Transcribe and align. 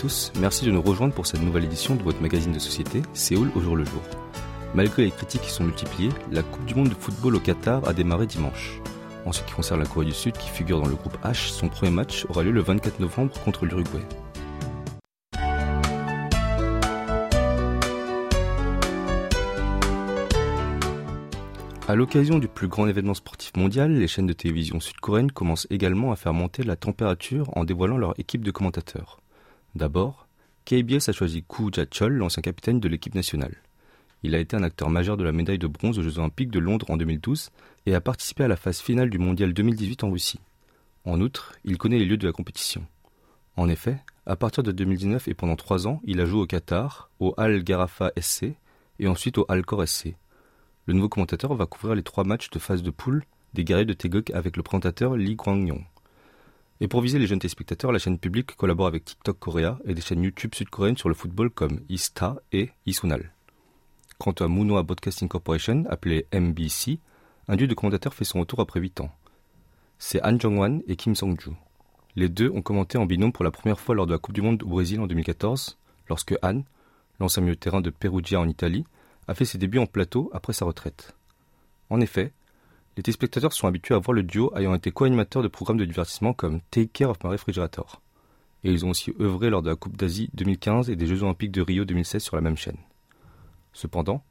Tous, 0.00 0.32
merci 0.40 0.64
de 0.64 0.70
nous 0.70 0.80
rejoindre 0.80 1.12
pour 1.12 1.26
cette 1.26 1.42
nouvelle 1.42 1.64
édition 1.64 1.94
de 1.94 2.02
votre 2.02 2.22
magazine 2.22 2.52
de 2.52 2.58
société, 2.58 3.02
Séoul 3.12 3.50
au 3.54 3.60
jour 3.60 3.76
le 3.76 3.84
jour. 3.84 4.00
Malgré 4.74 5.04
les 5.04 5.10
critiques 5.10 5.42
qui 5.42 5.50
sont 5.50 5.64
multipliées, 5.64 6.08
la 6.32 6.42
Coupe 6.42 6.64
du 6.64 6.74
Monde 6.74 6.88
de 6.88 6.94
football 6.94 7.36
au 7.36 7.38
Qatar 7.38 7.86
a 7.86 7.92
démarré 7.92 8.26
dimanche. 8.26 8.80
En 9.26 9.32
ce 9.32 9.42
qui 9.42 9.52
concerne 9.52 9.80
la 9.80 9.86
Corée 9.86 10.06
du 10.06 10.12
Sud, 10.12 10.32
qui 10.38 10.48
figure 10.48 10.80
dans 10.80 10.88
le 10.88 10.94
groupe 10.94 11.18
H, 11.22 11.50
son 11.50 11.68
premier 11.68 11.92
match 11.92 12.24
aura 12.30 12.42
lieu 12.42 12.50
le 12.50 12.62
24 12.62 12.98
novembre 12.98 13.38
contre 13.44 13.66
l'Uruguay. 13.66 14.00
À 21.88 21.94
l'occasion 21.94 22.38
du 22.38 22.48
plus 22.48 22.68
grand 22.68 22.86
événement 22.86 23.12
sportif 23.12 23.54
mondial, 23.54 23.92
les 23.92 24.08
chaînes 24.08 24.26
de 24.26 24.32
télévision 24.32 24.80
sud-coréennes 24.80 25.32
commencent 25.32 25.66
également 25.68 26.10
à 26.10 26.16
faire 26.16 26.32
monter 26.32 26.62
la 26.62 26.76
température 26.76 27.54
en 27.54 27.64
dévoilant 27.64 27.98
leur 27.98 28.18
équipe 28.18 28.44
de 28.44 28.50
commentateurs. 28.50 29.18
D'abord, 29.74 30.26
KBS 30.64 31.08
a 31.08 31.12
choisi 31.12 31.42
Koo 31.42 31.70
Ja-chol, 31.72 32.14
l'ancien 32.14 32.42
capitaine 32.42 32.80
de 32.80 32.88
l'équipe 32.88 33.14
nationale. 33.14 33.56
Il 34.22 34.34
a 34.34 34.38
été 34.38 34.56
un 34.56 34.62
acteur 34.62 34.90
majeur 34.90 35.16
de 35.16 35.24
la 35.24 35.32
médaille 35.32 35.58
de 35.58 35.66
bronze 35.66 35.98
aux 35.98 36.02
Jeux 36.02 36.18
Olympiques 36.18 36.50
de 36.50 36.58
Londres 36.58 36.86
en 36.90 36.96
2012 36.96 37.50
et 37.86 37.94
a 37.94 38.00
participé 38.00 38.44
à 38.44 38.48
la 38.48 38.56
phase 38.56 38.80
finale 38.80 39.10
du 39.10 39.18
Mondial 39.18 39.54
2018 39.54 40.04
en 40.04 40.10
Russie. 40.10 40.40
En 41.04 41.20
outre, 41.20 41.54
il 41.64 41.78
connaît 41.78 41.98
les 41.98 42.04
lieux 42.04 42.18
de 42.18 42.26
la 42.26 42.32
compétition. 42.32 42.84
En 43.56 43.68
effet, 43.68 43.98
à 44.26 44.36
partir 44.36 44.62
de 44.62 44.72
2019 44.72 45.28
et 45.28 45.34
pendant 45.34 45.56
trois 45.56 45.86
ans, 45.86 46.00
il 46.04 46.20
a 46.20 46.26
joué 46.26 46.40
au 46.40 46.46
Qatar, 46.46 47.10
au 47.20 47.34
Al 47.36 47.62
Garafa 47.62 48.12
SC 48.20 48.54
et 48.98 49.08
ensuite 49.08 49.38
au 49.38 49.46
Al 49.48 49.64
Khor 49.64 49.86
SC. 49.86 50.14
Le 50.86 50.94
nouveau 50.94 51.08
commentateur 51.08 51.54
va 51.54 51.66
couvrir 51.66 51.94
les 51.94 52.02
trois 52.02 52.24
matchs 52.24 52.50
de 52.50 52.58
phase 52.58 52.82
de 52.82 52.90
poule 52.90 53.24
des 53.54 53.64
guerriers 53.64 53.86
de 53.86 53.92
Tegok 53.92 54.30
avec 54.30 54.56
le 54.56 54.62
présentateur 54.62 55.16
Lee 55.16 55.36
Kwang-yong. 55.36 55.84
Et 56.82 56.88
pour 56.88 57.02
viser 57.02 57.18
les 57.18 57.26
jeunes 57.26 57.38
téléspectateurs, 57.38 57.92
la 57.92 57.98
chaîne 57.98 58.18
publique 58.18 58.56
collabore 58.56 58.86
avec 58.86 59.04
TikTok 59.04 59.38
Korea 59.38 59.78
et 59.84 59.92
des 59.92 60.00
chaînes 60.00 60.22
YouTube 60.22 60.54
sud-coréennes 60.54 60.96
sur 60.96 61.10
le 61.10 61.14
football 61.14 61.50
comme 61.50 61.80
Ista 61.90 62.36
et 62.52 62.70
Isunal. 62.86 63.32
Quant 64.18 64.32
à 64.32 64.48
Munhwa 64.48 64.82
Broadcasting 64.82 65.28
Corporation, 65.28 65.84
appelé 65.90 66.26
MBC, 66.32 66.98
un 67.48 67.56
duo 67.56 67.66
de 67.66 67.74
commentateurs 67.74 68.14
fait 68.14 68.24
son 68.24 68.40
retour 68.40 68.60
après 68.60 68.80
8 68.80 69.02
ans. 69.02 69.10
C'est 69.98 70.24
Han 70.24 70.38
Jong-wan 70.38 70.82
et 70.86 70.96
Kim 70.96 71.14
Song-ju. 71.14 71.50
Les 72.16 72.30
deux 72.30 72.48
ont 72.48 72.62
commenté 72.62 72.96
en 72.96 73.04
binôme 73.04 73.32
pour 73.32 73.44
la 73.44 73.50
première 73.50 73.78
fois 73.78 73.94
lors 73.94 74.06
de 74.06 74.12
la 74.12 74.18
Coupe 74.18 74.34
du 74.34 74.40
Monde 74.40 74.62
au 74.62 74.68
Brésil 74.68 75.00
en 75.00 75.06
2014, 75.06 75.76
lorsque 76.08 76.34
Han, 76.42 76.62
l'ancien 77.18 77.42
milieu 77.42 77.56
terrain 77.56 77.82
de 77.82 77.90
Perugia 77.90 78.40
en 78.40 78.48
Italie, 78.48 78.86
a 79.28 79.34
fait 79.34 79.44
ses 79.44 79.58
débuts 79.58 79.78
en 79.78 79.86
plateau 79.86 80.30
après 80.32 80.54
sa 80.54 80.64
retraite. 80.64 81.14
En 81.90 82.00
effet, 82.00 82.32
les 83.00 83.02
téléspectateurs 83.02 83.54
sont 83.54 83.66
habitués 83.66 83.94
à 83.94 83.98
voir 83.98 84.12
le 84.12 84.22
duo 84.22 84.52
ayant 84.54 84.74
été 84.74 84.90
co-animateur 84.90 85.42
de 85.42 85.48
programmes 85.48 85.78
de 85.78 85.86
divertissement 85.86 86.34
comme 86.34 86.60
Take 86.70 86.88
Care 86.88 87.08
of 87.08 87.24
My 87.24 87.30
Refrigerator. 87.30 88.02
Et 88.62 88.70
ils 88.70 88.84
ont 88.84 88.90
aussi 88.90 89.14
œuvré 89.18 89.48
lors 89.48 89.62
de 89.62 89.70
la 89.70 89.74
Coupe 89.74 89.96
d'Asie 89.96 90.28
2015 90.34 90.90
et 90.90 90.96
des 90.96 91.06
Jeux 91.06 91.22
Olympiques 91.22 91.50
de 91.50 91.62
Rio 91.62 91.86
2016 91.86 92.22
sur 92.22 92.36
la 92.36 92.42
même 92.42 92.58
chaîne. 92.58 92.76
Cependant, 93.72 94.22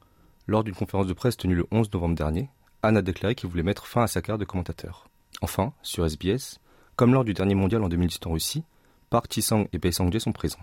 lors 0.46 0.64
d'une 0.64 0.76
conférence 0.76 1.08
de 1.08 1.14
presse 1.14 1.36
tenue 1.36 1.56
le 1.56 1.66
11 1.72 1.92
novembre 1.92 2.14
dernier, 2.14 2.52
Anne 2.84 2.98
a 2.98 3.02
déclaré 3.02 3.34
qu'il 3.34 3.50
voulait 3.50 3.64
mettre 3.64 3.88
fin 3.88 4.04
à 4.04 4.08
sa 4.08 4.22
carrière 4.22 4.38
de 4.38 4.46
commentateur. 4.46 5.08
Enfin, 5.42 5.74
sur 5.82 6.06
SBS, 6.06 6.60
comme 6.96 7.16
lors 7.16 7.24
du 7.24 7.34
dernier 7.34 7.56
mondial 7.56 7.84
en 7.84 7.90
2018 7.90 8.28
en 8.28 8.34
Russie, 8.34 8.64
Park 9.10 9.34
Ji-sang 9.34 9.66
et 9.74 9.80
Bae 9.80 9.92
Sang-jae 9.92 10.20
sont 10.20 10.32
présents. 10.32 10.60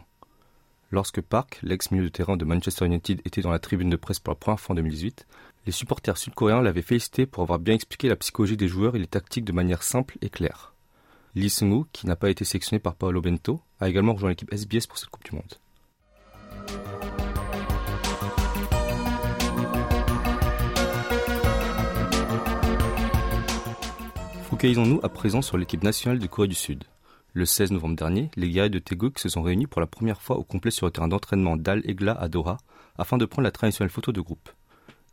Lorsque 0.92 1.20
Park, 1.20 1.58
l'ex-milieu 1.64 2.04
de 2.04 2.10
terrain 2.10 2.36
de 2.36 2.44
Manchester 2.44 2.86
United, 2.86 3.20
était 3.24 3.40
dans 3.40 3.50
la 3.50 3.58
tribune 3.58 3.90
de 3.90 3.96
presse 3.96 4.20
pour 4.20 4.30
la 4.30 4.36
première 4.36 4.60
fois 4.60 4.74
en 4.74 4.76
2018, 4.76 5.26
les 5.66 5.72
supporters 5.72 6.16
sud-coréens 6.16 6.62
l'avaient 6.62 6.80
félicité 6.80 7.26
pour 7.26 7.42
avoir 7.42 7.58
bien 7.58 7.74
expliqué 7.74 8.08
la 8.08 8.14
psychologie 8.14 8.56
des 8.56 8.68
joueurs 8.68 8.94
et 8.94 9.00
les 9.00 9.08
tactiques 9.08 9.44
de 9.44 9.52
manière 9.52 9.82
simple 9.82 10.16
et 10.22 10.30
claire. 10.30 10.74
Lee 11.34 11.50
Seung-woo, 11.50 11.86
qui 11.92 12.06
n'a 12.06 12.14
pas 12.14 12.30
été 12.30 12.44
sélectionné 12.44 12.78
par 12.78 12.94
Paolo 12.94 13.20
Bento, 13.20 13.60
a 13.80 13.88
également 13.88 14.14
rejoint 14.14 14.30
l'équipe 14.30 14.52
SBS 14.52 14.86
pour 14.86 14.96
cette 14.96 15.10
Coupe 15.10 15.24
du 15.24 15.34
Monde. 15.34 15.54
Focalisons-nous 24.48 25.00
à 25.02 25.08
présent 25.08 25.42
sur 25.42 25.58
l'équipe 25.58 25.82
nationale 25.82 26.20
de 26.20 26.26
Corée 26.28 26.48
du 26.48 26.54
Sud. 26.54 26.84
Le 27.32 27.44
16 27.44 27.72
novembre 27.72 27.96
dernier, 27.96 28.30
les 28.36 28.48
guerriers 28.48 28.70
de 28.70 28.78
Teguk 28.78 29.18
se 29.18 29.28
sont 29.28 29.42
réunis 29.42 29.66
pour 29.66 29.80
la 29.80 29.86
première 29.86 30.22
fois 30.22 30.38
au 30.38 30.44
complet 30.44 30.70
sur 30.70 30.86
le 30.86 30.92
terrain 30.92 31.08
d'entraînement 31.08 31.56
d'Al 31.56 31.82
Egla 31.84 32.12
à 32.12 32.28
Doha 32.28 32.56
afin 32.96 33.18
de 33.18 33.26
prendre 33.26 33.44
la 33.44 33.50
traditionnelle 33.50 33.90
photo 33.90 34.12
de 34.12 34.20
groupe. 34.20 34.48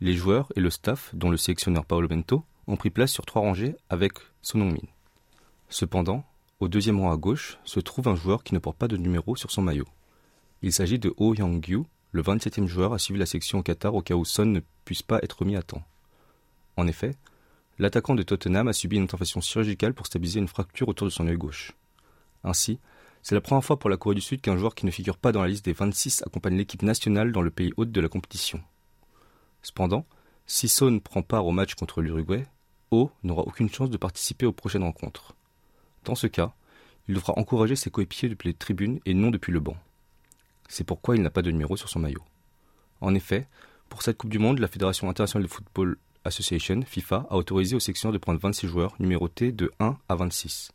Les 0.04 0.16
joueurs 0.16 0.52
et 0.58 0.60
le 0.60 0.70
staff, 0.70 1.12
dont 1.16 1.30
le 1.30 1.38
sélectionneur 1.38 1.86
Paolo 1.86 2.10
Bento, 2.10 2.44
ont 2.68 2.76
pris 2.76 2.90
place 2.90 3.10
sur 3.10 3.26
trois 3.26 3.42
rangées 3.42 3.78
avec 3.90 4.12
Sonong-min. 4.42 4.86
Cependant, 5.70 6.26
au 6.60 6.68
deuxième 6.68 7.00
rang 7.00 7.14
à 7.14 7.16
gauche 7.16 7.58
se 7.64 7.80
trouve 7.80 8.10
un 8.10 8.16
joueur 8.18 8.44
qui 8.44 8.54
ne 8.54 8.60
porte 8.60 8.76
pas 8.76 8.90
de 8.90 8.98
numéro 8.98 9.38
sur 9.38 9.50
son 9.50 9.62
maillot. 9.62 9.88
Il 10.62 10.74
s'agit 10.74 11.00
de 11.00 11.14
Oh 11.16 11.34
Hyang-gyu, 11.34 11.84
le 12.12 12.22
27e 12.22 12.68
joueur 12.68 12.92
à 12.92 13.00
suivre 13.00 13.18
la 13.18 13.26
section 13.26 13.60
au 13.60 13.64
Qatar 13.64 13.96
au 13.96 14.02
cas 14.02 14.16
où 14.16 14.26
Son 14.26 14.44
ne 14.44 14.60
puisse 14.84 15.04
pas 15.04 15.20
être 15.24 15.46
mis 15.46 15.56
à 15.56 15.62
temps. 15.62 15.84
En 16.76 16.86
effet, 16.86 17.16
l'attaquant 17.80 18.14
de 18.14 18.24
Tottenham 18.24 18.68
a 18.68 18.74
subi 18.74 18.98
une 18.98 19.04
intervention 19.04 19.40
chirurgicale 19.40 19.94
pour 19.94 20.08
stabiliser 20.08 20.42
une 20.42 20.50
fracture 20.50 20.90
autour 20.90 21.08
de 21.08 21.14
son 21.14 21.30
œil 21.30 21.38
gauche. 21.38 21.72
Ainsi, 22.44 22.78
c'est 23.22 23.36
la 23.36 23.42
première 23.42 23.64
fois 23.64 23.80
pour 23.80 23.90
la 23.90 23.96
Corée 23.96 24.16
du 24.16 24.22
Sud 24.22 24.42
qu'un 24.42 24.58
joueur 24.58 24.76
qui 24.76 24.86
ne 24.86 24.92
figure 24.92 25.18
pas 25.18 25.32
dans 25.32 25.44
la 25.44 25.48
liste 25.48 25.64
des 25.64 25.72
26 25.72 26.24
accompagne 26.28 26.58
l'équipe 26.58 26.82
nationale 26.82 27.32
dans 27.32 27.42
le 27.42 27.52
pays 27.52 27.72
hôte 27.78 27.94
de 27.94 28.02
la 28.02 28.10
compétition. 28.10 28.60
Cependant, 29.64 30.06
si 30.46 30.68
Son 30.68 31.00
prend 31.00 31.24
part 31.24 31.46
au 31.48 31.52
match 31.52 31.74
contre 31.74 32.02
l'Uruguay, 32.02 32.46
O 32.92 33.10
n'aura 33.24 33.44
aucune 33.44 33.70
chance 33.70 33.90
de 33.90 33.98
participer 33.98 34.46
aux 34.46 34.52
prochaines 34.52 34.84
rencontres. 34.84 35.36
Dans 36.04 36.16
ce 36.16 36.28
cas, 36.28 36.54
il 37.08 37.16
devra 37.16 37.34
encourager 37.38 37.76
ses 37.76 37.90
coéquipiers 37.90 38.30
depuis 38.30 38.50
les 38.50 38.54
tribunes 38.54 39.00
et 39.06 39.14
non 39.14 39.32
depuis 39.32 39.52
le 39.52 39.60
banc. 39.60 39.78
C'est 40.70 40.84
pourquoi 40.84 41.16
il 41.16 41.22
n'a 41.22 41.30
pas 41.30 41.42
de 41.42 41.52
numéro 41.52 41.76
sur 41.76 41.90
son 41.90 42.00
maillot. 42.00 42.24
En 43.02 43.16
effet, 43.16 43.48
pour 43.90 44.04
cette 44.04 44.18
Coupe 44.18 44.30
du 44.30 44.40
Monde, 44.40 44.60
la 44.60 44.68
Fédération 44.68 45.10
internationale 45.10 45.48
de 45.48 45.52
football 45.52 45.98
Association, 46.26 46.82
FIFA, 46.86 47.28
a 47.30 47.36
autorisé 47.36 47.76
aux 47.76 47.82
sections 47.82 48.12
de 48.12 48.18
prendre 48.18 48.40
26 48.40 48.68
joueurs 48.68 48.96
numérotés 49.00 49.52
de 49.52 49.72
1 49.80 49.98
à 50.08 50.16
26. 50.16 50.72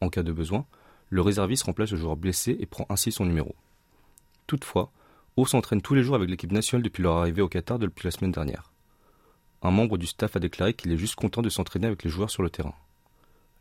En 0.00 0.08
cas 0.08 0.24
de 0.24 0.32
besoin, 0.32 0.66
le 1.08 1.22
réserviste 1.22 1.64
remplace 1.64 1.92
le 1.92 1.98
joueur 1.98 2.16
blessé 2.16 2.56
et 2.58 2.66
prend 2.66 2.86
ainsi 2.88 3.12
son 3.12 3.24
numéro. 3.24 3.54
Toutefois, 4.46 4.90
O 5.36 5.46
s'entraîne 5.46 5.80
tous 5.80 5.94
les 5.94 6.02
jours 6.02 6.14
avec 6.14 6.28
l'équipe 6.28 6.52
nationale 6.52 6.82
depuis 6.82 7.02
leur 7.02 7.16
arrivée 7.16 7.40
au 7.40 7.48
Qatar 7.48 7.78
depuis 7.78 8.04
la 8.04 8.10
semaine 8.10 8.32
dernière. 8.32 8.70
Un 9.62 9.70
membre 9.70 9.96
du 9.96 10.06
staff 10.06 10.36
a 10.36 10.40
déclaré 10.40 10.74
qu'il 10.74 10.92
est 10.92 10.98
juste 10.98 11.14
content 11.14 11.40
de 11.40 11.48
s'entraîner 11.48 11.86
avec 11.86 12.02
les 12.02 12.10
joueurs 12.10 12.30
sur 12.30 12.42
le 12.42 12.50
terrain. 12.50 12.74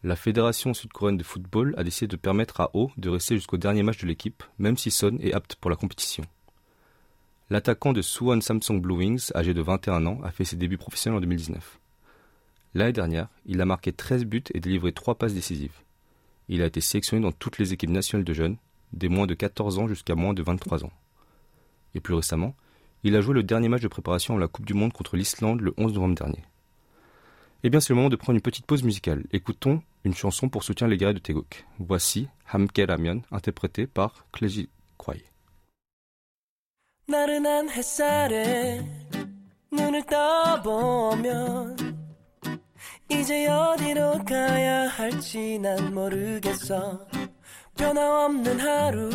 La 0.04 0.16
Fédération 0.18 0.74
sud-coréenne 0.74 1.18
de 1.18 1.24
football 1.24 1.74
a 1.78 1.84
décidé 1.84 2.08
de 2.08 2.18
permettre 2.18 2.60
à 2.60 2.72
O 2.74 2.92
de 2.98 3.10
rester 3.10 3.36
jusqu'au 3.36 3.58
dernier 3.58 3.84
match 3.84 4.00
de 4.00 4.08
l'équipe, 4.08 4.44
même 4.58 4.78
si 4.78 4.92
Son 4.92 5.18
est 5.20 5.34
apte 5.34 5.56
pour 5.56 5.70
la 5.70 5.78
compétition. 5.78 6.26
L'attaquant 7.50 7.94
de 7.94 8.02
Suwon 8.02 8.42
Samsung 8.42 8.82
Blue 8.82 8.96
Wings, 8.96 9.30
âgé 9.36 9.54
de 9.54 9.62
21 9.62 10.06
ans, 10.08 10.20
a 10.24 10.32
fait 10.32 10.44
ses 10.44 10.56
débuts 10.56 10.78
professionnels 10.78 11.20
en 11.20 11.22
2019. 11.22 11.80
L'année 12.74 12.94
dernière, 12.94 13.28
il 13.46 13.62
a 13.62 13.66
marqué 13.66 13.94
13 13.94 14.26
buts 14.26 14.44
et 14.54 14.60
délivré 14.60 14.92
3 14.92 15.16
passes 15.16 15.34
décisives. 15.34 15.80
Il 16.50 16.62
a 16.62 16.66
été 16.66 16.82
sélectionné 16.82 17.22
dans 17.22 17.32
toutes 17.32 17.60
les 17.60 17.72
équipes 17.72 17.92
nationales 17.92 18.26
de 18.26 18.34
jeunes, 18.34 18.58
des 18.92 19.08
moins 19.08 19.28
de 19.28 19.36
14 19.36 19.80
ans 19.80 19.88
jusqu'à 19.88 20.16
moins 20.16 20.34
de 20.34 20.42
23 20.42 20.84
ans 20.84 20.92
Et 21.95 22.01
plus 22.01 22.15
récemment, 22.15 22.55
il 23.03 23.17
a 23.17 23.21
joué 23.21 23.35
le 23.35 23.43
dernier 23.43 23.69
match 23.69 23.83
de 23.83 23.89
préparation 23.89 24.37
à 24.37 24.41
la 24.41 24.49
Coupe 24.49 24.67
du 24.67 24.75
Monde 24.75 24.93
contre 24.93 25.17
l'Islande 25.17 25.61
le 25.61 25.75
11 25.77 25.95
novembre 25.95 26.15
dernier. 26.15 26.43
Eh 27.63 27.71
bien, 27.71 27.81
c'est 27.81 27.91
le 27.91 27.97
moment 27.97 28.09
de 28.09 28.17
prendre 28.17 28.37
une 28.37 28.43
petite 28.43 28.67
pause 28.67 28.83
musicale. 28.83 29.25
Écoutons 29.33 29.83
une 30.05 30.15
chanson 30.15 30.49
pour 30.49 30.63
soutien 30.63 30.87
les 30.87 30.97
guerriers 30.97 31.15
de 31.15 31.19
Teguk. 31.19 31.67
Voici 31.79 32.29
Hamke 32.53 32.83
Ramion, 32.87 33.23
interprété 33.31 33.87
par 33.87 34.27
Kleji 34.33 34.69
Kwai. 34.99 35.23
나른한 37.09 37.71
햇살에 37.71 38.85
눈을 39.71 40.05
떠보면 40.07 41.77
이제 43.09 43.47
어디로 43.47 44.25
가야 44.25 44.89
할지 44.89 45.59
난 45.61 45.95
모르겠어 45.95 47.07
변함없는 47.77 48.59
하루 48.59 49.11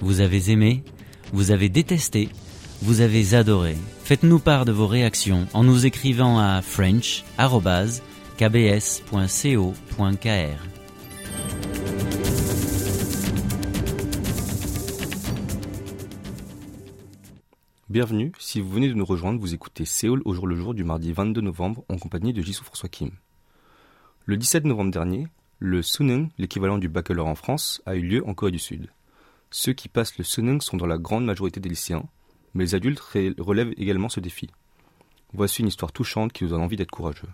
Vous 0.00 0.20
avez 0.20 0.50
aimé 0.50 0.82
Vous 1.32 1.50
avez 1.52 1.68
détesté 1.68 2.28
Vous 2.82 3.00
avez 3.00 3.34
adoré. 3.34 3.76
Faites-nous 4.04 4.38
part 4.38 4.64
de 4.64 4.72
vos 4.72 4.86
réactions 4.86 5.46
en 5.52 5.62
nous 5.62 5.86
écrivant 5.86 6.38
à 6.38 6.60
french@ 6.62 7.24
french.kbs.co.kr. 8.36 10.26
Bienvenue, 17.88 18.32
si 18.38 18.60
vous 18.60 18.68
venez 18.68 18.88
de 18.88 18.94
nous 18.94 19.04
rejoindre, 19.04 19.40
vous 19.40 19.54
écoutez 19.54 19.86
Séoul 19.86 20.20
au 20.24 20.34
jour 20.34 20.46
le 20.46 20.54
jour 20.54 20.74
du 20.74 20.84
mardi 20.84 21.12
22 21.12 21.40
novembre 21.40 21.84
en 21.88 21.96
compagnie 21.96 22.34
de 22.34 22.42
Jisoo 22.42 22.64
François 22.64 22.88
Kim. 22.90 23.10
Le 24.26 24.36
17 24.36 24.64
novembre 24.64 24.90
dernier, 24.90 25.28
le 25.58 25.80
Sunung, 25.82 26.28
l'équivalent 26.36 26.78
du 26.78 26.88
baccalauréat 26.88 27.30
en 27.30 27.36
France, 27.36 27.80
a 27.86 27.94
eu 27.94 28.02
lieu 28.02 28.26
en 28.26 28.34
Corée 28.34 28.52
du 28.52 28.58
Sud. 28.58 28.90
Ceux 29.50 29.72
qui 29.72 29.88
passent 29.88 30.18
le 30.18 30.24
Sunung 30.24 30.60
sont 30.60 30.76
dans 30.76 30.86
la 30.86 30.98
grande 30.98 31.24
majorité 31.24 31.60
des 31.60 31.70
lycéens, 31.70 32.04
mais 32.52 32.64
les 32.64 32.74
adultes 32.74 33.00
relèvent 33.38 33.72
également 33.78 34.10
ce 34.10 34.20
défi. 34.20 34.50
Voici 35.32 35.62
une 35.62 35.68
histoire 35.68 35.92
touchante 35.92 36.32
qui 36.32 36.44
nous 36.44 36.50
donne 36.50 36.60
envie 36.60 36.76
d'être 36.76 36.90
courageux. 36.90 37.28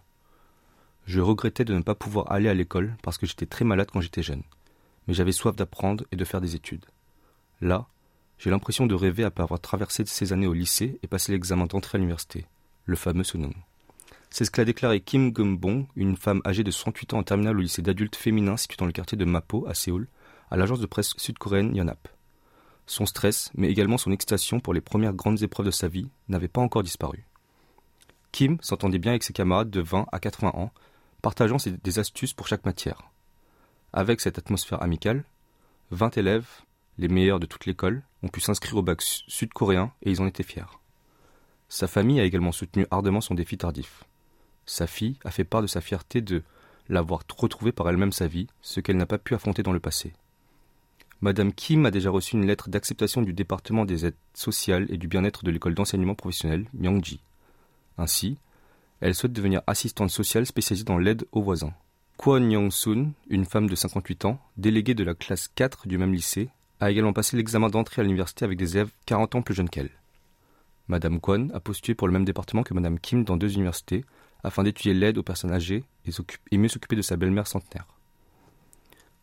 Je 1.07 1.21
regrettais 1.21 1.65
de 1.65 1.75
ne 1.75 1.83
pas 1.83 1.95
pouvoir 1.95 2.31
aller 2.31 2.49
à 2.49 2.55
l'école 2.55 2.97
parce 3.03 3.19
que 3.19 3.27
j'étais 3.27 3.47
très 3.47 3.65
malade 3.65 3.89
quand 3.93 4.01
j'étais 4.01 4.23
jeune, 4.23 4.43
mais 5.07 5.15
j'avais 5.15 5.33
soif 5.33 5.57
d'apprendre 5.57 6.05
et 6.13 6.17
de 6.17 6.25
faire 6.25 6.41
des 6.41 6.55
études. 6.55 6.87
Là, 7.61 7.87
j'ai 8.39 8.51
l'impression 8.51 8.87
de 8.87 8.95
rêver 8.95 9.25
après 9.25 9.43
avoir 9.43 9.61
traversé 9.61 10.05
ces 10.07 10.33
années 10.33 10.47
au 10.47 10.53
lycée 10.53 10.99
et 11.03 11.07
passé 11.07 11.33
l'examen 11.33 11.67
d'entrée 11.67 11.97
à 11.97 11.99
l'université, 11.99 12.47
le 12.87 12.97
fameux 12.97 13.25
Sunung. 13.25 13.55
C'est 14.31 14.45
ce 14.45 14.51
qu'a 14.51 14.65
déclaré 14.65 15.01
Kim 15.01 15.31
Gumbong, 15.31 15.87
une 15.95 16.17
femme 16.17 16.41
âgée 16.47 16.65
de 16.65 16.71
68 16.71 17.15
ans 17.15 17.19
en 17.19 17.23
terminale 17.23 17.59
au 17.59 17.61
lycée 17.61 17.83
d'adultes 17.83 18.17
féminins 18.17 18.57
situé 18.57 18.77
dans 18.79 18.87
le 18.87 18.93
quartier 18.93 19.19
de 19.19 19.25
Mapo, 19.25 19.67
à 19.69 19.75
Séoul, 19.75 20.09
à 20.51 20.57
l'agence 20.57 20.81
de 20.81 20.87
presse 20.87 21.15
sud-coréenne 21.19 21.77
Yonhap. 21.77 22.09
Son 22.87 23.07
stress, 23.07 23.51
mais 23.55 23.71
également 23.71 23.99
son 23.99 24.11
excitation 24.11 24.59
pour 24.59 24.75
les 24.75 24.81
premières 24.81 25.13
grandes 25.13 25.43
épreuves 25.43 25.67
de 25.67 25.71
sa 25.71 25.89
vie, 25.89 26.09
n'avait 26.29 26.49
pas 26.49 26.61
encore 26.61 26.83
disparu. 26.83 27.27
Kim 28.33 28.57
s'entendait 28.61 28.99
bien 28.99 29.13
avec 29.13 29.23
ses 29.23 29.33
camarades 29.33 29.71
de 29.71 29.81
20 29.81 30.07
à 30.11 30.19
80 30.19 30.53
ans, 30.55 30.73
partageant 31.23 31.57
des 31.83 31.99
astuces 31.99 32.35
pour 32.35 32.49
chaque 32.49 32.65
matière. 32.65 33.11
Avec 33.93 34.21
cette 34.21 34.39
atmosphère 34.39 34.83
amicale, 34.83 35.25
20 35.91 36.19
élèves, 36.19 36.49
les 36.99 37.09
meilleurs 37.09 37.41
de 37.41 37.47
toute 37.47 37.67
l'école, 37.67 38.03
ont 38.23 38.29
pu 38.29 38.41
s'inscrire 38.41 38.77
au 38.77 38.83
bac 38.83 39.01
sud-coréen 39.01 39.93
et 40.03 40.11
ils 40.11 40.21
en 40.21 40.27
étaient 40.27 40.43
fiers. 40.43 40.79
Sa 41.69 41.87
famille 41.87 42.21
a 42.21 42.25
également 42.25 42.53
soutenu 42.53 42.87
ardemment 42.91 43.21
son 43.21 43.35
défi 43.35 43.57
tardif. 43.57 44.05
Sa 44.67 44.87
fille 44.87 45.19
a 45.25 45.31
fait 45.31 45.45
part 45.45 45.63
de 45.63 45.67
sa 45.67 45.81
fierté 45.81 46.21
de 46.21 46.43
l'avoir 46.89 47.23
retrouvé 47.39 47.73
par 47.73 47.89
elle-même 47.89 48.13
sa 48.13 48.27
vie, 48.27 48.47
ce 48.61 48.81
qu'elle 48.81 48.97
n'a 48.97 49.07
pas 49.07 49.19
pu 49.19 49.35
affronter 49.35 49.63
dans 49.63 49.73
le 49.73 49.81
passé. 49.81 50.13
Madame 51.21 51.53
Kim 51.53 51.87
a 51.87 51.93
déjà 51.93 52.11
reçu 52.11 52.35
une 52.35 52.47
lettre 52.47 52.69
d'acceptation 52.69 53.23
du 53.23 53.33
département 53.33 53.85
des 53.85 54.07
aides 54.07 54.17
sociales 54.35 54.87
et 54.89 54.99
du 54.99 55.07
bien-être 55.07 55.45
de 55.45 55.51
l'école 55.53 55.75
d'enseignement 55.75 56.17
professionnel 56.17 56.67
Myongji. 56.75 57.21
Ainsi, 57.97 58.39
elle 59.03 59.17
souhaite 59.17 59.33
devenir 59.33 59.63
assistante 59.67 60.11
sociale 60.11 60.47
spécialisée 60.47 60.85
dans 60.85 60.97
l'aide 60.97 61.27
aux 61.33 61.43
voisins. 61.43 61.75
Kwon 62.19 62.49
Young-sun, 62.49 63.13
une 63.29 63.45
femme 63.45 63.69
de 63.69 63.75
58 63.75 64.27
ans, 64.27 64.41
déléguée 64.57 64.95
de 64.95 65.03
la 65.03 65.15
classe 65.15 65.49
4 65.57 65.89
du 65.89 65.99
même 65.99 66.15
lycée, 66.15 66.51
a 66.79 66.89
également 66.89 67.13
passé 67.13 67.37
l'examen 67.37 67.69
d'entrée 67.69 68.01
à 68.01 68.05
l'université 68.05 68.45
avec 68.45 68.59
des 68.59 68.77
élèves 68.77 68.93
40 69.07 69.35
ans 69.35 69.43
plus 69.43 69.57
jeunes 69.57 69.69
qu'elle. 69.69 69.91
Madame 70.87 71.21
Kwon 71.21 71.49
a 71.53 71.59
postulé 71.59 71.97
pour 71.97 72.07
le 72.07 72.13
même 72.13 72.25
département 72.25 72.63
que 72.63 72.75
Madame 72.75 73.01
Kim 73.01 73.25
dans 73.25 73.37
deux 73.37 73.55
universités 73.55 74.05
afin 74.45 74.63
d'étudier 74.63 74.95
l'aide 74.95 75.19
aux 75.19 75.25
personnes 75.25 75.53
âgées 75.53 75.83
et, 76.05 76.59
mieux 76.59 76.69
s'occuper 76.69 76.97
de 76.97 77.03
sa 77.03 77.17
belle-mère 77.17 77.49
centenaire. 77.49 77.87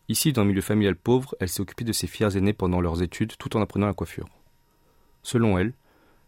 Ici, 0.09 0.33
dans 0.33 0.41
le 0.41 0.49
milieu 0.49 0.61
familial 0.61 0.97
pauvre, 0.97 1.35
elle 1.39 1.47
s'est 1.47 1.61
occupée 1.61 1.85
de 1.85 1.93
ses 1.93 2.07
fiers 2.07 2.35
aînés 2.35 2.53
pendant 2.53 2.81
leurs 2.81 3.01
études 3.01 3.37
tout 3.37 3.55
en 3.55 3.61
apprenant 3.61 3.87
la 3.87 3.93
coiffure. 3.93 4.27
Selon 5.23 5.57
elle, 5.57 5.73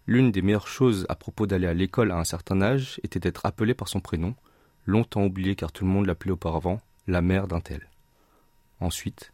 l'une 0.07 0.31
des 0.31 0.41
meilleures 0.41 0.67
choses 0.67 1.05
à 1.09 1.15
propos 1.15 1.47
d'aller 1.47 1.67
à 1.67 1.73
l'école 1.73 2.11
à 2.11 2.17
un 2.17 2.23
certain 2.23 2.61
âge 2.61 2.99
était 3.03 3.19
d'être 3.19 3.45
appelée 3.45 3.73
par 3.73 3.87
son 3.87 3.99
prénom, 3.99 4.35
longtemps 4.85 5.23
oublié 5.23 5.55
car 5.55 5.71
tout 5.71 5.85
le 5.85 5.91
monde 5.91 6.05
l'appelait 6.05 6.31
auparavant 6.31 6.81
la 7.07 7.21
mère 7.21 7.47
d'un 7.47 7.61
tel. 7.61 7.89
Ensuite, 8.79 9.31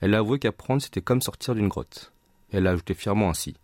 elle 0.00 0.14
a 0.14 0.18
avoué 0.18 0.38
qu'apprendre 0.38 0.82
c'était 0.82 1.00
comme 1.00 1.22
sortir 1.22 1.54
d'une 1.54 1.68
grotte. 1.68 2.12
Elle 2.50 2.66
a 2.66 2.70
ajouté 2.70 2.94
fièrement 2.94 3.30
ainsi. 3.30 3.56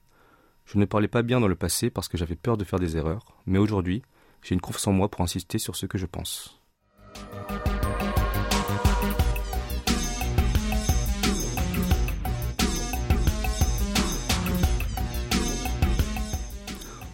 Je 0.66 0.78
ne 0.78 0.84
parlais 0.84 1.08
pas 1.08 1.22
bien 1.22 1.40
dans 1.40 1.48
le 1.48 1.54
passé 1.54 1.90
parce 1.90 2.08
que 2.08 2.16
j'avais 2.16 2.36
peur 2.36 2.56
de 2.56 2.64
faire 2.64 2.78
des 2.78 2.96
erreurs, 2.96 3.36
mais 3.46 3.58
aujourd'hui, 3.58 4.02
j'ai 4.42 4.54
une 4.54 4.60
confiance 4.60 4.86
en 4.86 4.92
moi 4.92 5.10
pour 5.10 5.22
insister 5.22 5.58
sur 5.58 5.76
ce 5.76 5.86
que 5.86 5.98
je 5.98 6.06
pense. 6.06 6.60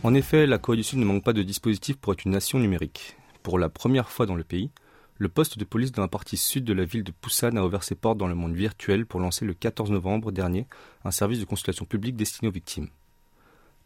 En 0.03 0.15
effet, 0.15 0.47
la 0.47 0.57
Corée 0.57 0.79
du 0.79 0.83
Sud 0.83 0.99
ne 0.99 1.05
manque 1.05 1.25
pas 1.25 1.35
de 1.35 1.43
dispositifs 1.43 1.97
pour 1.97 2.15
être 2.15 2.25
une 2.25 2.33
nation 2.33 2.59
numérique. 2.59 3.17
Pour 3.43 3.59
la 3.59 3.69
première 3.69 4.09
fois 4.09 4.25
dans 4.25 4.35
le 4.35 4.45
pays, 4.45 4.71
le 5.19 5.29
poste 5.29 5.59
de 5.59 5.65
police 5.65 5.93
dans 5.93 6.01
la 6.01 6.09
partie 6.09 6.39
sud 6.39 6.65
de 6.65 6.73
la 6.73 6.87
ville 6.87 7.05
de 7.05 7.13
Busan 7.23 7.57
a 7.57 7.63
ouvert 7.63 7.85
ses 7.85 7.97
portes 7.97 8.17
dans 8.17 8.27
le 8.27 8.35
monde 8.35 8.55
virtuel 8.55 9.05
pour 9.05 9.21
lancer 9.21 9.45
le 9.45 9.53
14 9.53 9.91
novembre 9.91 10.33
dernier 10.33 10.67
un 11.05 11.11
service 11.11 11.39
de 11.39 11.45
consultation 11.45 11.85
publique 11.85 12.17
destiné 12.17 12.49
aux 12.49 12.53
victimes. 12.53 12.89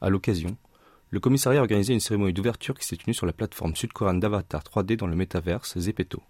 À 0.01 0.09
l'occasion, 0.09 0.57
le 1.11 1.19
commissariat 1.19 1.59
a 1.59 1.63
organisé 1.63 1.93
une 1.93 1.99
cérémonie 1.99 2.33
d'ouverture 2.33 2.79
qui 2.79 2.87
s'est 2.87 2.97
tenue 2.97 3.15
sur 3.15 3.27
la 3.27 3.33
plateforme 3.33 3.75
sud-coréenne 3.75 4.21
d'avatar 4.21 4.63
3D 4.63 4.97
dans 4.97 5.09
le 5.09 5.17
métaverse 5.17 5.77
Zepeto. 5.77 6.23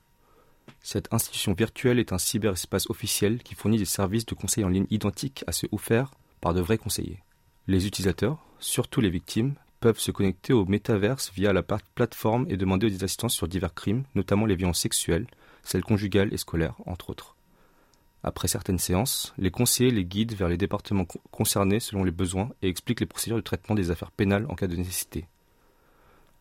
Cette 0.81 1.13
institution 1.13 1.53
virtuelle 1.53 1.99
est 1.99 2.15
un 2.15 2.19
cyberespace 2.19 2.89
officiel 2.89 3.43
qui 3.43 3.55
fournit 3.55 3.77
des 3.77 3.85
services 3.85 4.25
de 4.25 4.35
conseil 4.35 4.65
en 4.65 4.71
ligne 4.71 4.87
identiques 4.89 5.45
à 5.47 5.53
ceux 5.53 5.69
offerts 5.73 6.13
par 6.41 6.55
de 6.55 6.63
vrais 6.63 6.79
conseillers. 6.79 7.23
Les 7.67 7.87
utilisateurs, 7.87 8.39
surtout 8.59 9.03
les 9.03 9.11
victimes, 9.11 9.55
peuvent 9.85 10.01
se 10.01 10.13
connecter 10.13 10.55
au 10.55 10.65
métaverse 10.65 11.31
via 11.35 11.53
la 11.53 11.63
plateforme 11.63 12.47
et 12.49 12.57
demander 12.57 12.89
des 12.89 13.05
assistances 13.05 13.35
sur 13.35 13.49
divers 13.49 13.75
crimes, 13.75 14.05
notamment 14.15 14.47
les 14.47 14.57
violences 14.57 14.81
sexuelles, 14.81 15.27
celles 15.63 15.85
conjugales 15.85 16.33
et 16.33 16.39
scolaires, 16.39 16.77
entre 16.87 17.11
autres. 17.11 17.37
Après 18.23 18.49
certaines 18.49 18.79
séances, 18.79 19.35
les 19.37 19.51
conseillers 19.51 19.91
les 19.91 20.07
guident 20.07 20.33
vers 20.33 20.49
les 20.49 20.57
départements 20.57 21.05
concernés 21.31 21.81
selon 21.81 22.03
les 22.03 22.13
besoins 22.13 22.49
et 22.63 22.69
expliquent 22.69 23.01
les 23.01 23.07
procédures 23.07 23.37
de 23.37 23.43
traitement 23.43 23.75
des 23.75 23.91
affaires 23.91 24.11
pénales 24.11 24.47
en 24.49 24.55
cas 24.55 24.69
de 24.69 24.75
nécessité. 24.75 25.27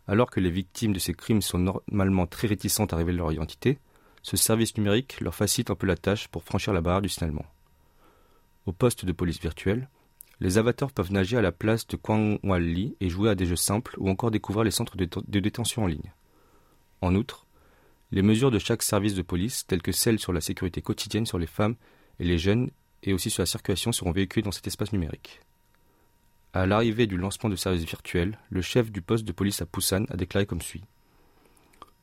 Alors 0.08 0.32
que 0.32 0.40
les 0.40 0.50
victimes 0.50 0.94
de 0.94 1.00
ces 1.00 1.14
crimes 1.14 1.42
sont 1.42 1.60
normalement 1.60 2.28
très 2.28 2.48
réticentes 2.48 2.94
à 2.94 2.96
révéler 2.96 3.18
leur 3.18 3.34
identité, 3.34 3.78
ce 4.22 4.38
service 4.38 4.78
numérique 4.78 5.20
leur 5.20 5.36
facilite 5.36 5.70
un 5.70 5.76
peu 5.76 5.86
la 5.86 5.98
tâche 5.98 6.30
pour 6.30 6.46
franchir 6.46 6.72
la 6.72 6.80
barrière 6.80 7.02
du 7.02 7.10
signalement. 7.10 7.46
Au 8.66 8.72
poste 8.72 9.04
de 9.04 9.12
police 9.12 9.42
virtuelle, 9.42 9.90
les 10.44 10.58
avatars 10.58 10.92
peuvent 10.92 11.14
nager 11.14 11.38
à 11.38 11.42
la 11.42 11.54
place 11.54 11.88
de 11.88 11.96
Kwangwali 11.96 12.98
et 13.00 13.08
jouer 13.08 13.30
à 13.30 13.36
des 13.36 13.46
jeux 13.46 13.56
simples 13.56 13.96
ou 13.98 14.10
encore 14.10 14.30
découvrir 14.30 14.66
les 14.66 14.72
centres 14.72 14.98
de, 14.98 15.40
détention 15.40 15.86
en 15.86 15.88
ligne. 15.88 16.12
En 17.00 17.16
outre, 17.16 17.48
les 18.12 18.22
mesures 18.22 18.52
de 18.52 18.60
chaque 18.60 18.84
service 18.84 19.16
de 19.16 19.22
police, 19.22 19.66
telles 19.66 19.82
que 19.82 19.94
celles 19.94 20.20
sur 20.20 20.34
la 20.34 20.42
sécurité 20.42 20.82
quotidienne 20.82 21.26
sur 21.26 21.40
les 21.40 21.48
femmes 21.48 21.76
et 22.20 22.26
les 22.26 22.38
jeunes 22.38 22.72
et 23.04 23.14
aussi 23.14 23.30
sur 23.30 23.42
la 23.42 23.46
circulation, 23.46 23.94
seront 23.94 24.12
véhiculées 24.12 24.44
dans 24.44 24.52
cet 24.52 24.68
espace 24.68 24.92
numérique. 24.92 25.40
À 26.52 26.66
l'arrivée 26.66 27.08
du 27.08 27.16
lancement 27.16 27.50
de 27.50 27.56
services 27.56 27.86
virtuels, 27.86 28.38
le 28.50 28.62
chef 28.62 28.92
du 28.92 29.02
poste 29.02 29.24
de 29.24 29.32
police 29.32 29.62
à 29.62 29.66
Busan 29.66 30.04
a 30.10 30.18
déclaré 30.18 30.46
comme 30.46 30.62
suit 30.62 30.84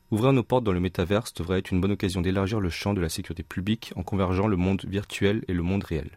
Ouvrir 0.09 0.33
nos 0.33 0.41
portes 0.41 0.63
dans 0.63 0.73
le 0.73 0.79
métaverse 0.79 1.35
devrait 1.35 1.59
être 1.59 1.69
une 1.69 1.79
bonne 1.79 1.91
occasion 1.91 2.21
d'élargir 2.21 2.59
le 2.59 2.71
champ 2.71 2.95
de 2.95 3.01
la 3.01 3.09
sécurité 3.09 3.43
publique 3.43 3.93
en 3.95 4.01
convergeant 4.01 4.47
le 4.47 4.57
monde 4.57 4.83
virtuel 4.87 5.45
et 5.47 5.53
le 5.53 5.61
monde 5.61 5.83
réel. 5.83 6.09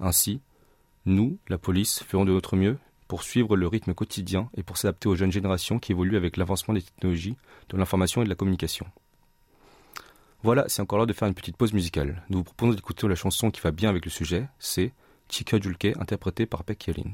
Ainsi, 0.00 0.40
nous, 1.06 1.38
la 1.48 1.56
police, 1.56 2.02
ferons 2.02 2.24
de 2.24 2.32
notre 2.32 2.56
mieux 2.56 2.78
pour 3.06 3.22
suivre 3.22 3.56
le 3.56 3.68
rythme 3.68 3.94
quotidien 3.94 4.50
et 4.56 4.64
pour 4.64 4.76
s'adapter 4.76 5.08
aux 5.08 5.14
jeunes 5.14 5.30
générations 5.30 5.78
qui 5.78 5.92
évoluent 5.92 6.16
avec 6.16 6.36
l'avancement 6.36 6.74
des 6.74 6.82
technologies, 6.82 7.36
de 7.68 7.76
l'information 7.76 8.22
et 8.22 8.24
de 8.24 8.28
la 8.28 8.34
communication. 8.34 8.86
Voilà, 10.42 10.64
c'est 10.68 10.82
encore 10.82 10.98
l'heure 10.98 11.06
de 11.06 11.12
faire 11.12 11.28
une 11.28 11.34
petite 11.34 11.56
pause 11.56 11.72
musicale. 11.72 12.22
Nous 12.28 12.38
vous 12.38 12.44
proposons 12.44 12.74
d'écouter 12.74 13.06
la 13.08 13.14
chanson 13.14 13.50
qui 13.50 13.60
va 13.60 13.70
bien 13.70 13.88
avec 13.88 14.04
le 14.04 14.10
sujet, 14.10 14.48
c'est 14.58 14.92
Chika 15.28 15.60
Julke, 15.60 15.96
interprétée 15.98 16.46
par 16.46 16.64
Peck 16.64 16.86
Yelin. 16.88 17.12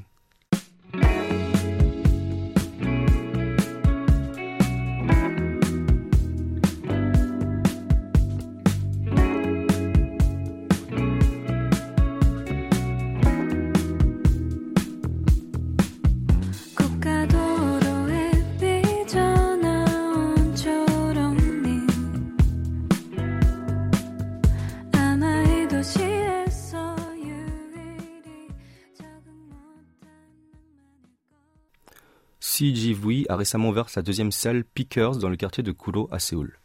CGV 32.63 33.25
a 33.27 33.35
récemment 33.35 33.67
ouvert 33.67 33.89
sa 33.89 34.01
deuxième 34.01 34.31
salle 34.31 34.63
Pickers 34.63 35.17
dans 35.17 35.27
le 35.27 35.35
quartier 35.35 35.63
de 35.63 35.73
Kuro 35.73 36.07
à 36.13 36.19
Séoul. 36.19 36.57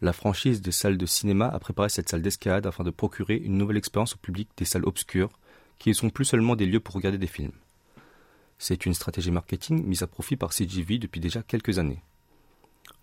La 0.00 0.12
franchise 0.12 0.62
des 0.62 0.70
salles 0.70 0.96
de 0.96 1.06
cinéma 1.06 1.48
a 1.48 1.58
préparé 1.58 1.88
cette 1.88 2.08
salle 2.08 2.22
d'escalade 2.22 2.66
afin 2.66 2.84
de 2.84 2.92
procurer 2.92 3.34
une 3.34 3.58
nouvelle 3.58 3.76
expérience 3.76 4.14
au 4.14 4.18
public 4.18 4.48
des 4.56 4.64
salles 4.64 4.84
obscures 4.84 5.30
qui 5.80 5.88
ne 5.88 5.94
sont 5.94 6.10
plus 6.10 6.24
seulement 6.24 6.54
des 6.54 6.66
lieux 6.66 6.78
pour 6.78 6.94
regarder 6.94 7.18
des 7.18 7.26
films. 7.26 7.50
C'est 8.58 8.86
une 8.86 8.94
stratégie 8.94 9.32
marketing 9.32 9.84
mise 9.84 10.04
à 10.04 10.06
profit 10.06 10.36
par 10.36 10.52
CGV 10.52 10.98
depuis 10.98 11.20
déjà 11.20 11.42
quelques 11.42 11.80
années. 11.80 12.04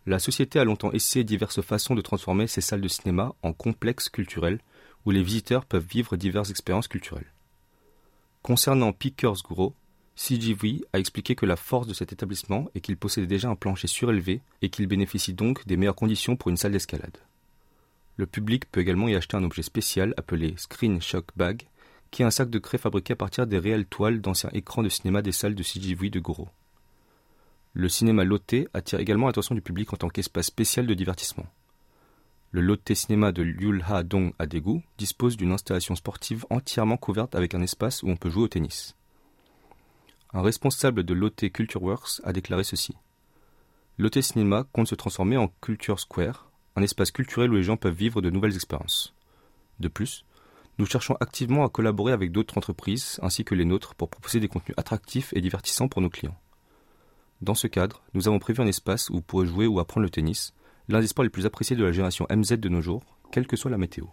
La 0.06 0.18
société 0.18 0.58
a 0.58 0.64
longtemps 0.64 0.94
essayé 0.94 1.26
diverses 1.26 1.62
façons 1.62 1.96
de 1.96 2.02
transformer 2.02 2.48
ces 2.48 2.62
salles 2.62 2.80
de 2.80 2.88
cinéma 2.88 3.34
en 3.44 3.52
complexes 3.52 4.08
culturels 4.08 4.62
où 5.06 5.12
les 5.12 5.22
visiteurs 5.22 5.66
peuvent 5.66 5.86
vivre 5.86 6.16
diverses 6.16 6.50
expériences 6.50 6.88
culturelles. 6.88 7.34
Concernant 8.42 8.94
Pickers 8.94 9.44
Guro, 9.46 9.76
CGV 10.22 10.86
a 10.94 11.00
expliqué 11.00 11.34
que 11.34 11.48
la 11.48 11.56
force 11.56 11.88
de 11.88 11.96
cet 11.96 12.14
établissement 12.14 12.70
est 12.76 12.82
qu'il 12.82 12.96
possédait 12.96 13.26
déjà 13.26 13.50
un 13.50 13.56
plancher 13.56 13.88
surélevé 13.88 14.42
et 14.62 14.70
qu'il 14.70 14.86
bénéficie 14.86 15.34
donc 15.34 15.66
des 15.66 15.78
meilleures 15.78 15.96
conditions 15.96 16.36
pour 16.36 16.52
une 16.52 16.58
salle 16.58 16.74
d'escalade. 16.74 17.18
Le 18.18 18.28
public 18.28 18.70
peut 18.72 18.82
également 18.82 19.08
y 19.08 19.16
acheter 19.16 19.36
un 19.36 19.44
objet 19.44 19.64
spécial 19.64 20.14
appelé 20.18 20.54
Screen 20.58 21.02
Shock 21.02 21.26
Bag, 21.36 21.64
qui 22.12 22.22
est 22.22 22.26
un 22.26 22.30
sac 22.30 22.52
de 22.52 22.60
craie 22.60 22.78
fabriqué 22.78 23.14
à 23.14 23.16
partir 23.16 23.48
des 23.48 23.58
réelles 23.58 23.88
toiles 23.88 24.22
d'anciens 24.22 24.52
écrans 24.54 24.84
de 24.84 24.90
cinéma 24.90 25.24
des 25.24 25.32
salles 25.32 25.56
de 25.56 25.64
CGV 25.64 26.12
de 26.12 26.20
Goro. 26.20 26.50
Le 27.74 27.90
cinéma 27.90 28.24
Lotte 28.24 28.68
attire 28.76 29.00
également 29.00 29.26
l'attention 29.26 29.56
du 29.56 29.62
public 29.62 29.92
en 29.92 29.98
tant 29.98 30.10
qu'espace 30.10 30.46
spécial 30.46 30.86
de 30.86 30.94
divertissement. 30.94 31.48
Le 32.52 32.62
Lotte 32.62 32.94
Cinéma 32.94 33.32
de 33.32 33.42
Lyulha 33.42 34.04
Dong 34.04 34.34
à 34.38 34.46
Daegu 34.46 34.82
dispose 35.00 35.36
d'une 35.36 35.52
installation 35.52 35.96
sportive 35.96 36.46
entièrement 36.52 36.98
couverte 36.98 37.34
avec 37.34 37.56
un 37.56 37.62
espace 37.64 38.04
où 38.04 38.10
on 38.10 38.18
peut 38.18 38.30
jouer 38.30 38.44
au 38.44 38.48
tennis. 38.48 38.96
Un 40.34 40.42
responsable 40.42 41.04
de 41.04 41.14
Lotte 41.14 41.50
Culture 41.52 41.84
Works 41.84 42.22
a 42.24 42.32
déclaré 42.32 42.64
ceci. 42.64 42.96
Lotte 43.98 44.22
Cinéma 44.22 44.66
compte 44.72 44.88
se 44.88 44.96
transformer 44.96 45.36
en 45.36 45.50
Culture 45.62 46.00
Square, 46.00 46.50
un 46.78 46.82
espace 46.84 47.12
culturel 47.12 47.52
où 47.52 47.56
les 47.56 47.64
gens 47.64 47.76
peuvent 47.76 47.94
vivre 47.94 48.22
de 48.22 48.30
nouvelles 48.30 48.56
expériences. 48.56 49.14
De 49.82 49.90
plus, 49.90 50.24
nous 50.78 50.86
cherchons 50.86 51.18
activement 51.20 51.66
à 51.66 51.70
collaborer 51.70 52.14
avec 52.14 52.32
d'autres 52.32 52.58
entreprises 52.58 53.20
ainsi 53.22 53.44
que 53.44 53.56
les 53.56 53.66
nôtres 53.66 53.94
pour 53.94 54.10
proposer 54.10 54.40
des 54.40 54.48
contenus 54.48 54.74
attractifs 54.78 55.34
et 55.34 55.42
divertissants 55.42 55.90
pour 55.90 56.02
nos 56.02 56.10
clients. 56.10 56.40
Dans 57.42 57.56
ce 57.56 57.68
cadre, 57.68 58.02
nous 58.14 58.30
avons 58.30 58.40
prévu 58.40 58.62
un 58.62 58.68
espace 58.68 59.10
où 59.10 59.16
vous 59.16 59.22
pourrez 59.22 59.48
jouer 59.48 59.68
ou 59.68 59.82
apprendre 59.82 60.06
le 60.06 60.10
tennis, 60.10 60.54
l'un 60.88 61.02
des 61.02 61.08
sports 61.08 61.24
les 61.24 61.30
plus 61.30 61.46
appréciés 61.46 61.76
de 61.76 61.84
la 61.84 61.92
génération 61.92 62.26
MZ 62.30 62.54
de 62.54 62.70
nos 62.70 62.82
jours, 62.82 63.04
quelle 63.34 63.48
que 63.48 63.58
soit 63.58 63.72
la 63.72 63.78
météo. 63.78 64.06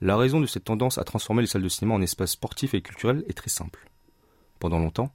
La 0.00 0.16
raison 0.16 0.40
de 0.40 0.46
cette 0.46 0.64
tendance 0.64 0.96
à 0.96 1.04
transformer 1.04 1.42
les 1.42 1.48
salles 1.48 1.62
de 1.62 1.68
cinéma 1.68 1.94
en 1.94 2.00
espaces 2.00 2.32
sportifs 2.32 2.72
et 2.72 2.80
culturels 2.80 3.24
est 3.28 3.36
très 3.36 3.50
simple. 3.50 3.90
Pendant 4.58 4.78
longtemps, 4.78 5.12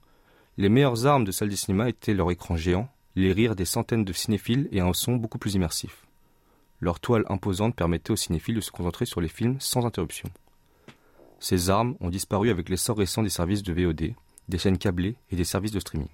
les 0.58 0.70
meilleures 0.70 1.06
armes 1.06 1.24
de 1.24 1.32
salles 1.32 1.50
de 1.50 1.56
cinéma 1.56 1.90
étaient 1.90 2.14
leur 2.14 2.32
écran 2.32 2.56
géant, 2.56 2.90
les 3.16 3.32
rires 3.34 3.56
des 3.56 3.66
centaines 3.66 4.06
de 4.06 4.14
cinéphiles 4.14 4.68
et 4.72 4.80
un 4.80 4.94
son 4.94 5.16
beaucoup 5.16 5.38
plus 5.38 5.56
immersif. 5.56 6.06
Leur 6.80 7.00
toile 7.00 7.26
imposante 7.30 7.76
permettait 7.76 8.12
aux 8.12 8.16
cinéphiles 8.16 8.56
de 8.56 8.62
se 8.62 8.72
concentrer 8.72 9.06
sur 9.06 9.22
les 9.22 9.28
films 9.28 9.58
sans 9.60 9.86
interruption. 9.86 10.30
Ces 11.40 11.70
armes 11.70 11.96
ont 12.00 12.10
disparu 12.10 12.50
avec 12.50 12.70
l'essor 12.70 12.98
récent 12.98 13.24
des 13.24 13.30
services 13.30 13.64
de 13.64 13.74
VOD, 13.74 14.14
des 14.48 14.58
chaînes 14.58 14.78
câblées 14.78 15.16
et 15.32 15.36
des 15.36 15.44
services 15.44 15.72
de 15.72 15.80
streaming. 15.80 16.10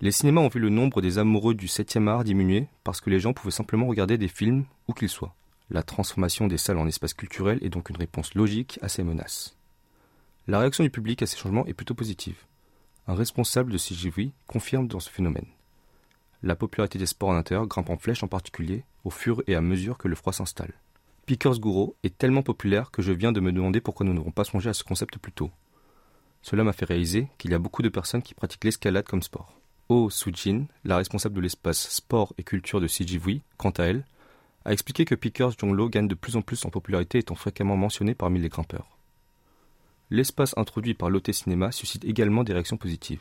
Les 0.00 0.12
cinémas 0.12 0.42
ont 0.42 0.48
vu 0.48 0.60
le 0.60 0.68
nombre 0.68 1.02
des 1.02 1.18
amoureux 1.18 1.54
du 1.54 1.66
7e 1.66 2.08
art 2.08 2.24
diminuer 2.24 2.68
parce 2.84 3.00
que 3.00 3.10
les 3.10 3.20
gens 3.20 3.32
pouvaient 3.32 3.50
simplement 3.50 3.86
regarder 3.86 4.16
des 4.16 4.28
films 4.28 4.64
où 4.86 4.92
qu'ils 4.92 5.08
soient. 5.08 5.34
La 5.70 5.82
transformation 5.82 6.46
des 6.46 6.56
salles 6.56 6.78
en 6.78 6.86
espaces 6.86 7.14
culturels 7.14 7.58
est 7.62 7.68
donc 7.68 7.90
une 7.90 7.96
réponse 7.96 8.34
logique 8.34 8.78
à 8.80 8.88
ces 8.88 9.02
menaces. 9.02 9.57
La 10.50 10.60
réaction 10.60 10.82
du 10.82 10.88
public 10.88 11.20
à 11.20 11.26
ces 11.26 11.36
changements 11.36 11.66
est 11.66 11.74
plutôt 11.74 11.92
positive. 11.92 12.46
Un 13.06 13.14
responsable 13.14 13.70
de 13.70 13.76
CGV 13.76 14.32
confirme 14.46 14.88
dans 14.88 14.98
ce 14.98 15.10
phénomène. 15.10 15.44
La 16.42 16.56
popularité 16.56 16.98
des 16.98 17.04
sports 17.04 17.28
en 17.28 17.36
intérieur 17.36 17.66
grimpe 17.66 17.90
en 17.90 17.98
flèche 17.98 18.22
en 18.22 18.28
particulier 18.28 18.82
au 19.04 19.10
fur 19.10 19.42
et 19.46 19.54
à 19.54 19.60
mesure 19.60 19.98
que 19.98 20.08
le 20.08 20.14
froid 20.14 20.32
s'installe. 20.32 20.72
Pickers 21.26 21.60
Guro 21.60 21.96
est 22.02 22.16
tellement 22.16 22.42
populaire 22.42 22.90
que 22.90 23.02
je 23.02 23.12
viens 23.12 23.30
de 23.30 23.40
me 23.40 23.52
demander 23.52 23.82
pourquoi 23.82 24.06
nous 24.06 24.14
n'avons 24.14 24.30
pas 24.30 24.44
songé 24.44 24.70
à 24.70 24.72
ce 24.72 24.84
concept 24.84 25.18
plus 25.18 25.32
tôt. 25.32 25.50
Cela 26.40 26.64
m'a 26.64 26.72
fait 26.72 26.86
réaliser 26.86 27.28
qu'il 27.36 27.50
y 27.50 27.54
a 27.54 27.58
beaucoup 27.58 27.82
de 27.82 27.90
personnes 27.90 28.22
qui 28.22 28.32
pratiquent 28.32 28.64
l'escalade 28.64 29.06
comme 29.06 29.22
sport. 29.22 29.52
Oh 29.90 30.08
Sujin, 30.08 30.64
la 30.82 30.96
responsable 30.96 31.34
de 31.34 31.42
l'espace 31.42 31.90
sport 31.90 32.32
et 32.38 32.42
culture 32.42 32.80
de 32.80 32.86
CGV, 32.86 33.42
quant 33.58 33.72
à 33.76 33.82
elle, 33.82 34.06
a 34.64 34.72
expliqué 34.72 35.04
que 35.04 35.14
Pickers 35.14 35.58
Jonglo 35.58 35.90
gagne 35.90 36.08
de 36.08 36.14
plus 36.14 36.36
en 36.36 36.40
plus 36.40 36.64
en 36.64 36.70
popularité 36.70 37.18
étant 37.18 37.34
fréquemment 37.34 37.76
mentionné 37.76 38.14
parmi 38.14 38.40
les 38.40 38.48
grimpeurs. 38.48 38.97
L'espace 40.10 40.54
introduit 40.56 40.94
par 40.94 41.10
Lotte 41.10 41.32
Cinéma 41.32 41.70
suscite 41.70 42.04
également 42.04 42.42
des 42.42 42.54
réactions 42.54 42.78
positives. 42.78 43.20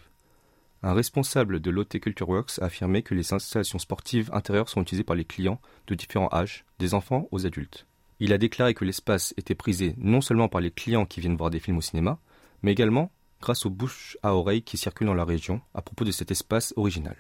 Un 0.83 0.93
responsable 0.93 1.59
de 1.59 1.69
Lotte 1.69 1.99
Culture 1.99 2.29
Works 2.29 2.59
a 2.61 2.65
affirmé 2.65 3.01
que 3.01 3.13
les 3.13 3.33
installations 3.33 3.79
sportives 3.79 4.29
intérieures 4.31 4.69
sont 4.69 4.81
utilisées 4.81 5.03
par 5.03 5.15
les 5.15 5.25
clients 5.25 5.59
de 5.87 5.95
différents 5.95 6.29
âges, 6.31 6.63
des 6.79 6.93
enfants 6.93 7.27
aux 7.31 7.45
adultes. 7.45 7.87
Il 8.21 8.31
a 8.31 8.37
déclaré 8.37 8.73
que 8.73 8.85
l'espace 8.85 9.33
était 9.35 9.53
prisé 9.53 9.95
non 9.97 10.21
seulement 10.21 10.47
par 10.47 10.61
les 10.61 10.71
clients 10.71 11.05
qui 11.05 11.19
viennent 11.19 11.35
voir 11.35 11.49
des 11.49 11.59
films 11.59 11.77
au 11.77 11.81
cinéma, 11.81 12.19
mais 12.61 12.71
également 12.71 13.11
grâce 13.41 13.65
aux 13.65 13.69
bouches 13.69 14.17
à 14.23 14.33
oreilles 14.33 14.63
qui 14.63 14.77
circulent 14.77 15.07
dans 15.07 15.13
la 15.13 15.25
région 15.25 15.61
à 15.73 15.81
propos 15.81 16.05
de 16.05 16.11
cet 16.11 16.31
espace 16.31 16.73
original. 16.77 17.17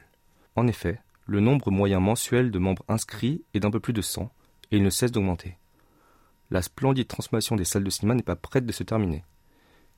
En 0.55 0.67
effet, 0.67 1.01
le 1.25 1.41
nombre 1.41 1.71
moyen 1.71 1.99
mensuel 1.99 2.51
de 2.51 2.59
membres 2.59 2.85
inscrits 2.87 3.43
est 3.53 3.59
d'un 3.59 3.71
peu 3.71 3.81
plus 3.81 3.93
de 3.93 4.01
100, 4.01 4.31
et 4.71 4.77
il 4.77 4.83
ne 4.83 4.89
cesse 4.89 5.11
d'augmenter. 5.11 5.57
La 6.51 6.61
splendide 6.61 7.07
transformation 7.07 7.57
des 7.57 7.65
salles 7.65 7.83
de 7.83 7.89
cinéma 7.89 8.15
n'est 8.15 8.23
pas 8.23 8.37
prête 8.37 8.65
de 8.65 8.71
se 8.71 8.83
terminer. 8.83 9.25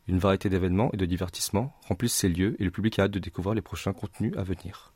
Une 0.10 0.18
variété 0.18 0.50
d'événements 0.50 0.90
et 0.92 0.98
de 0.98 1.06
divertissements 1.06 1.72
remplissent 1.88 2.16
ces 2.16 2.30
lieux 2.30 2.56
et 2.60 2.64
le 2.64 2.72
public 2.72 2.98
a 2.98 3.04
hâte 3.04 3.12
de 3.12 3.20
découvrir 3.20 3.54
les 3.54 3.62
prochains 3.62 3.94
contenus 3.94 4.34
à 4.38 4.42
venir. 4.42 4.92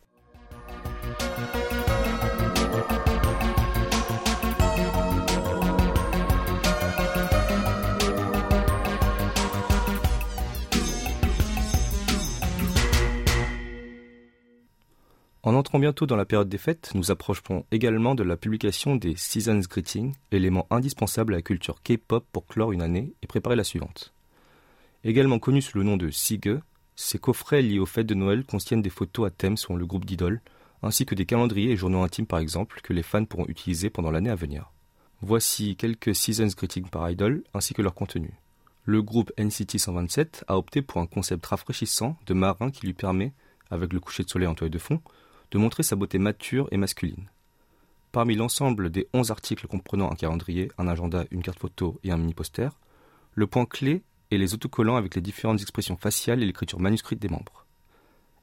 En 15.44 15.54
entrant 15.54 15.78
bientôt 15.78 16.08
dans 16.08 16.16
la 16.16 16.26
période 16.26 16.50
des 16.50 16.58
fêtes, 16.58 16.90
nous 16.96 17.12
approcherons 17.12 17.68
également 17.70 18.16
de 18.16 18.24
la 18.24 18.36
publication 18.36 18.96
des 18.96 19.16
Seasons 19.16 19.60
Greetings, 19.60 20.16
élément 20.32 20.66
indispensable 20.72 21.34
à 21.34 21.38
la 21.38 21.44
culture 21.44 21.84
K-pop 21.84 22.26
pour 22.32 22.48
clore 22.48 22.72
une 22.72 22.82
année 22.82 23.14
et 23.22 23.28
préparer 23.28 23.56
la 23.56 23.64
suivante. 23.64 24.12
Également 25.04 25.40
connu 25.40 25.62
sous 25.62 25.78
le 25.78 25.84
nom 25.84 25.98
de 25.98 26.10
Sige, 26.10 26.60
ces 26.96 27.18
coffrets 27.18 27.62
liés 27.62 27.80
aux 27.80 27.86
fêtes 27.86 28.08
de 28.08 28.14
Noël 28.14 28.46
contiennent 28.46 28.82
des 28.82 28.90
photos 28.90 29.28
à 29.28 29.32
thème 29.32 29.58
selon 29.58 29.76
le 29.76 29.86
groupe 29.86 30.06
d'idoles, 30.06 30.42
ainsi 30.82 31.06
que 31.06 31.16
des 31.16 31.26
calendriers 31.26 31.72
et 31.72 31.78
journaux 31.78 32.04
intimes 32.04 32.26
par 32.26 32.40
exemple 32.40 32.80
que 32.82 32.94
les 32.94 33.04
fans 33.04 33.26
pourront 33.26 33.48
utiliser 33.48 33.90
pendant 33.90 34.12
l'année 34.12 34.30
à 34.30 34.36
venir. 34.36 34.72
Voici 35.22 35.76
quelques 35.76 36.16
Seasons 36.16 36.54
Greetings 36.56 36.90
par 36.90 37.10
idol 37.10 37.44
ainsi 37.54 37.74
que 37.74 37.82
leur 37.82 37.94
contenu. 37.94 38.32
Le 38.86 39.02
groupe 39.02 39.32
NCT 39.38 39.78
127 39.78 40.46
a 40.48 40.58
opté 40.58 40.82
pour 40.82 41.00
un 41.00 41.06
concept 41.06 41.46
rafraîchissant 41.46 42.18
de 42.26 42.34
marin 42.34 42.72
qui 42.72 42.86
lui 42.86 42.94
permet, 42.94 43.34
avec 43.72 43.94
le 43.94 44.00
coucher 44.00 44.24
de 44.24 44.30
soleil 44.30 44.48
en 44.48 44.56
toile 44.56 44.70
de 44.70 44.78
fond, 44.78 45.02
de 45.52 45.58
montrer 45.58 45.84
sa 45.84 45.96
beauté 45.96 46.18
mature 46.18 46.68
et 46.72 46.78
masculine. 46.78 47.30
Parmi 48.12 48.36
l'ensemble 48.36 48.90
des 48.90 49.08
11 49.14 49.32
articles 49.32 49.68
comprenant 49.68 50.12
un 50.12 50.16
calendrier, 50.16 50.72
un 50.78 50.88
agenda, 50.88 51.26
une 51.32 51.42
carte 51.42 51.60
photo 51.60 52.00
et 52.04 52.12
un 52.12 52.18
mini-poster, 52.18 52.70
le 53.34 53.48
point 53.48 53.66
clé 53.66 54.04
est 54.34 54.38
les 54.38 54.54
autocollants 54.54 54.96
avec 54.96 55.16
les 55.16 55.22
différentes 55.22 55.62
expressions 55.62 55.98
faciales 55.98 56.42
et 56.42 56.46
l'écriture 56.46 56.80
manuscrite 56.80 57.20
des 57.20 57.30
membres. 57.30 57.66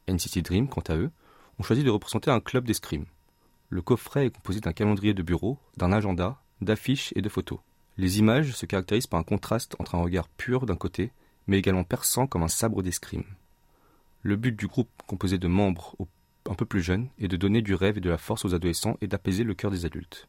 NCT 0.09 0.43
Dream, 0.43 0.69
quant 0.69 0.83
à 0.89 0.97
eux, 0.97 1.11
ont 1.59 1.63
choisi 1.63 1.85
de 1.85 1.91
représenter 1.91 2.31
un 2.31 2.41
club 2.41 2.65
d'escrime. 2.65 3.07
Le 3.69 3.83
coffret 3.83 4.27
est 4.27 4.35
composé 4.35 4.61
d'un 4.61 4.73
calendrier 4.73 5.15
de 5.15 5.23
bureau, 5.23 5.59
d'un 5.77 5.93
agenda, 5.93 6.41
d'affiches 6.61 7.13
et 7.15 7.23
de 7.23 7.29
photos. 7.29 7.61
Les 7.97 8.19
images 8.19 8.53
se 8.53 8.67
caractérisent 8.67 9.07
par 9.07 9.21
un 9.21 9.25
contraste 9.25 9.77
entre 9.79 9.95
un 9.95 10.03
regard 10.03 10.29
pur 10.29 10.67
d'un 10.67 10.77
côté, 10.77 11.13
mais 11.47 11.59
également 11.59 11.85
perçant 11.85 12.27
comme 12.27 12.43
un 12.43 12.49
sabre 12.49 12.83
d'escrime. 12.83 13.25
Le 14.23 14.37
but 14.37 14.57
du 14.57 14.67
groupe, 14.67 14.91
composé 15.07 15.39
de 15.39 15.49
membres 15.49 15.97
un 16.49 16.55
peu 16.55 16.65
plus 16.65 16.83
jeune 16.83 17.09
et 17.19 17.29
de 17.29 17.37
donner 17.37 17.63
du 17.63 17.75
rêve 17.75 17.99
et 17.99 18.01
de 18.01 18.11
la 18.11 18.19
force 18.19 18.45
aux 18.45 18.55
adolescents 18.55 18.97
et 19.01 19.07
d'apaiser 19.07 19.45
le 19.45 19.55
cœur 19.55 19.71
des 19.71 19.85
adultes. 19.85 20.29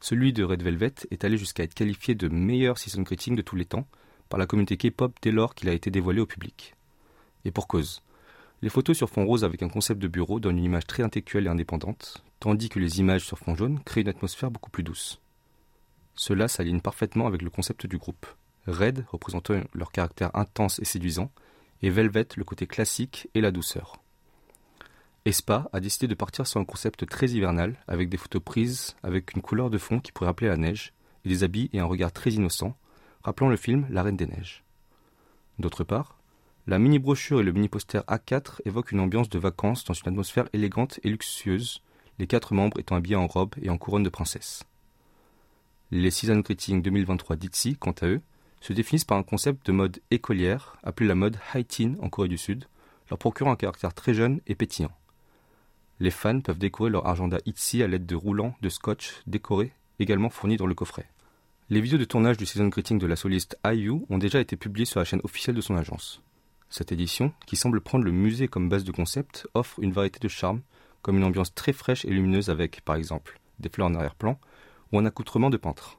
Celui 0.00 0.32
de 0.32 0.44
Red 0.44 0.62
Velvet 0.62 0.94
est 1.10 1.24
allé 1.24 1.38
jusqu'à 1.38 1.62
être 1.62 1.74
qualifié 1.74 2.14
de 2.14 2.28
meilleur 2.28 2.78
season 2.78 3.02
greeting 3.02 3.36
de 3.36 3.42
tous 3.42 3.56
les 3.56 3.64
temps 3.64 3.86
la 4.38 4.46
communauté 4.46 4.76
K-pop 4.76 5.14
dès 5.22 5.30
lors 5.30 5.54
qu'il 5.54 5.68
a 5.68 5.72
été 5.72 5.90
dévoilé 5.90 6.20
au 6.20 6.26
public. 6.26 6.74
Et 7.44 7.50
pour 7.50 7.68
cause. 7.68 8.02
Les 8.62 8.70
photos 8.70 8.96
sur 8.96 9.10
fond 9.10 9.26
rose 9.26 9.44
avec 9.44 9.62
un 9.62 9.68
concept 9.68 10.00
de 10.00 10.08
bureau 10.08 10.40
donnent 10.40 10.58
une 10.58 10.64
image 10.64 10.86
très 10.86 11.02
intellectuelle 11.02 11.46
et 11.46 11.50
indépendante, 11.50 12.24
tandis 12.40 12.68
que 12.68 12.78
les 12.78 13.00
images 13.00 13.24
sur 13.24 13.38
fond 13.38 13.54
jaune 13.54 13.80
créent 13.80 14.00
une 14.00 14.08
atmosphère 14.08 14.50
beaucoup 14.50 14.70
plus 14.70 14.82
douce. 14.82 15.20
Cela 16.14 16.48
s'aligne 16.48 16.80
parfaitement 16.80 17.26
avec 17.26 17.42
le 17.42 17.50
concept 17.50 17.86
du 17.86 17.98
groupe. 17.98 18.26
Red 18.66 19.04
représentant 19.08 19.60
leur 19.74 19.92
caractère 19.92 20.34
intense 20.34 20.78
et 20.78 20.84
séduisant, 20.84 21.30
et 21.82 21.90
Velvet 21.90 22.28
le 22.36 22.44
côté 22.44 22.66
classique 22.66 23.28
et 23.34 23.40
la 23.40 23.50
douceur. 23.50 24.00
Espa 25.26 25.68
a 25.72 25.80
décidé 25.80 26.06
de 26.06 26.14
partir 26.14 26.46
sur 26.46 26.60
un 26.60 26.64
concept 26.64 27.06
très 27.06 27.28
hivernal, 27.30 27.76
avec 27.88 28.08
des 28.08 28.16
photos 28.16 28.42
prises 28.42 28.96
avec 29.02 29.34
une 29.34 29.42
couleur 29.42 29.70
de 29.70 29.78
fond 29.78 30.00
qui 30.00 30.12
pourrait 30.12 30.26
rappeler 30.26 30.48
la 30.48 30.56
neige, 30.56 30.92
et 31.24 31.28
des 31.28 31.44
habits 31.44 31.70
et 31.72 31.80
un 31.80 31.86
regard 31.86 32.12
très 32.12 32.30
innocent, 32.30 32.76
rappelant 33.24 33.48
le 33.48 33.56
film 33.56 33.86
La 33.90 34.02
Reine 34.02 34.16
des 34.16 34.26
Neiges. 34.26 34.62
D'autre 35.58 35.82
part, 35.82 36.18
la 36.66 36.78
mini-brochure 36.78 37.40
et 37.40 37.42
le 37.42 37.52
mini-poster 37.52 38.02
A4 38.06 38.60
évoquent 38.66 38.92
une 38.92 39.00
ambiance 39.00 39.28
de 39.28 39.38
vacances 39.38 39.84
dans 39.84 39.94
une 39.94 40.08
atmosphère 40.08 40.48
élégante 40.52 41.00
et 41.02 41.08
luxueuse, 41.08 41.82
les 42.18 42.26
quatre 42.26 42.54
membres 42.54 42.78
étant 42.78 42.96
habillés 42.96 43.16
en 43.16 43.26
robe 43.26 43.54
et 43.60 43.70
en 43.70 43.78
couronne 43.78 44.02
de 44.02 44.08
princesse. 44.10 44.64
Les 45.90 46.10
Season 46.10 46.40
Greeting 46.40 46.82
2023 46.82 47.36
d'Itzy, 47.36 47.76
quant 47.76 47.94
à 48.02 48.06
eux, 48.06 48.20
se 48.60 48.72
définissent 48.72 49.04
par 49.04 49.18
un 49.18 49.22
concept 49.22 49.66
de 49.66 49.72
mode 49.72 50.00
écolière, 50.10 50.76
appelé 50.82 51.08
la 51.08 51.14
mode 51.14 51.38
high 51.54 51.66
teen 51.66 51.96
en 52.00 52.08
Corée 52.08 52.28
du 52.28 52.38
Sud, 52.38 52.66
leur 53.10 53.18
procurant 53.18 53.52
un 53.52 53.56
caractère 53.56 53.94
très 53.94 54.14
jeune 54.14 54.40
et 54.46 54.54
pétillant. 54.54 54.92
Les 56.00 56.10
fans 56.10 56.40
peuvent 56.40 56.58
décorer 56.58 56.90
leur 56.90 57.06
agenda 57.06 57.38
Etsy 57.46 57.82
à 57.82 57.86
l'aide 57.86 58.06
de 58.06 58.16
roulants 58.16 58.54
de 58.60 58.68
scotch 58.68 59.22
décorés, 59.26 59.72
également 59.98 60.30
fournis 60.30 60.56
dans 60.56 60.66
le 60.66 60.74
coffret. 60.74 61.06
Les 61.70 61.80
vidéos 61.80 61.96
de 61.96 62.04
tournage 62.04 62.36
du 62.36 62.44
season 62.44 62.68
greeting 62.68 62.98
de 62.98 63.06
la 63.06 63.16
soliste 63.16 63.58
IU 63.64 64.04
ont 64.10 64.18
déjà 64.18 64.38
été 64.38 64.54
publiées 64.54 64.84
sur 64.84 65.00
la 65.00 65.06
chaîne 65.06 65.22
officielle 65.24 65.56
de 65.56 65.62
son 65.62 65.76
agence. 65.76 66.20
Cette 66.68 66.92
édition, 66.92 67.32
qui 67.46 67.56
semble 67.56 67.80
prendre 67.80 68.04
le 68.04 68.12
musée 68.12 68.48
comme 68.48 68.68
base 68.68 68.84
de 68.84 68.92
concept, 68.92 69.48
offre 69.54 69.80
une 69.80 69.92
variété 69.92 70.18
de 70.18 70.28
charmes, 70.28 70.60
comme 71.00 71.16
une 71.16 71.24
ambiance 71.24 71.54
très 71.54 71.72
fraîche 71.72 72.04
et 72.04 72.10
lumineuse 72.10 72.50
avec, 72.50 72.82
par 72.82 72.96
exemple, 72.96 73.40
des 73.60 73.70
fleurs 73.70 73.88
en 73.88 73.94
arrière-plan 73.94 74.38
ou 74.92 74.98
un 74.98 75.06
accoutrement 75.06 75.48
de 75.48 75.56
peintre. 75.56 75.98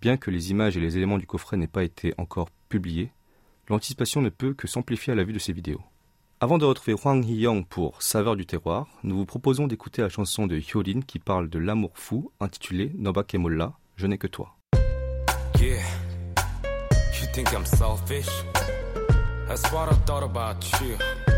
Bien 0.00 0.16
que 0.16 0.32
les 0.32 0.50
images 0.50 0.76
et 0.76 0.80
les 0.80 0.96
éléments 0.96 1.18
du 1.18 1.26
coffret 1.26 1.56
n'aient 1.56 1.68
pas 1.68 1.84
été 1.84 2.12
encore 2.18 2.50
publiés, 2.68 3.12
l'anticipation 3.68 4.22
ne 4.22 4.28
peut 4.28 4.54
que 4.54 4.66
s'amplifier 4.66 5.12
à 5.12 5.16
la 5.16 5.22
vue 5.22 5.32
de 5.32 5.38
ces 5.38 5.52
vidéos. 5.52 5.82
Avant 6.40 6.58
de 6.58 6.64
retrouver 6.64 6.96
Huang 7.00 7.24
Hiyang 7.24 7.64
pour 7.64 8.02
Saveur 8.02 8.34
du 8.34 8.44
terroir, 8.44 8.88
nous 9.04 9.18
vous 9.18 9.24
proposons 9.24 9.68
d'écouter 9.68 10.02
la 10.02 10.08
chanson 10.08 10.48
de 10.48 10.58
Hyolin 10.58 11.00
qui 11.00 11.20
parle 11.20 11.48
de 11.48 11.60
l'amour 11.60 11.92
fou 11.94 12.32
intitulée 12.40 12.90
Noba 12.96 13.22
Kemolla, 13.22 13.74
Je 13.94 14.08
n'ai 14.08 14.18
que 14.18 14.26
toi. 14.26 14.53
Yeah. 15.58 15.84
You 17.20 17.26
think 17.32 17.54
I'm 17.54 17.64
selfish? 17.64 18.28
That's 19.46 19.70
what 19.72 19.88
I 19.88 19.94
thought 20.06 20.22
about 20.22 20.64
you. 20.80 20.96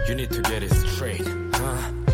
You 0.09 0.15
need 0.15 0.31
to 0.31 0.43
get 0.43 0.63
it 0.63 0.73
straight, 0.73 1.27
huh? 1.55 2.06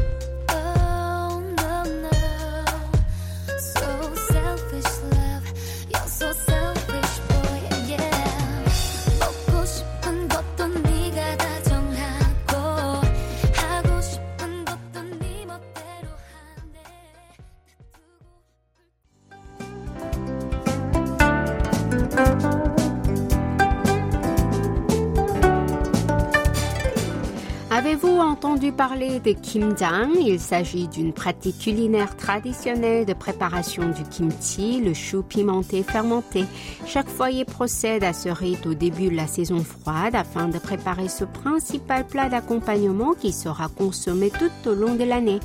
De 29.23 29.33
kimjang 29.33 30.11
Il 30.21 30.41
s'agit 30.41 30.89
d'une 30.89 31.13
pratique 31.13 31.59
culinaire 31.59 32.17
traditionnelle 32.17 33.07
de 33.07 33.13
préparation 33.13 33.89
du 33.89 34.03
kimchi, 34.05 34.81
le 34.81 34.95
chou 34.95 35.23
pimenté 35.23 35.83
fermenté. 35.83 36.45
Chaque 36.87 37.09
foyer 37.09 37.45
procède 37.45 38.05
à 38.05 38.13
ce 38.13 38.29
rite 38.29 38.67
au 38.67 38.75
début 38.75 39.09
de 39.09 39.17
la 39.17 39.27
saison 39.27 39.63
froide 39.63 40.15
afin 40.15 40.49
de 40.49 40.59
préparer 40.59 41.09
ce 41.09 41.25
principal 41.25 42.07
plat 42.07 42.29
d'accompagnement 42.29 43.15
qui 43.15 43.33
sera 43.33 43.69
consommé 43.69 44.31
tout 44.31 44.69
au 44.69 44.75
long 44.75 44.95
de 44.95 45.05
l'année. 45.05 45.41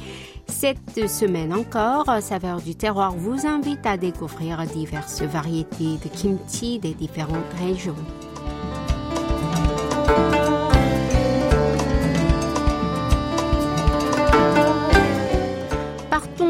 Cette 0.47 1.07
semaine 1.07 1.53
encore, 1.53 2.21
Saveur 2.21 2.61
du 2.61 2.75
terroir 2.75 3.13
vous 3.13 3.45
invite 3.45 3.85
à 3.85 3.97
découvrir 3.97 4.63
diverses 4.65 5.21
variétés 5.21 5.97
de 6.03 6.09
kimchi 6.09 6.79
des 6.79 6.93
différentes 6.93 7.53
régions. 7.59 7.95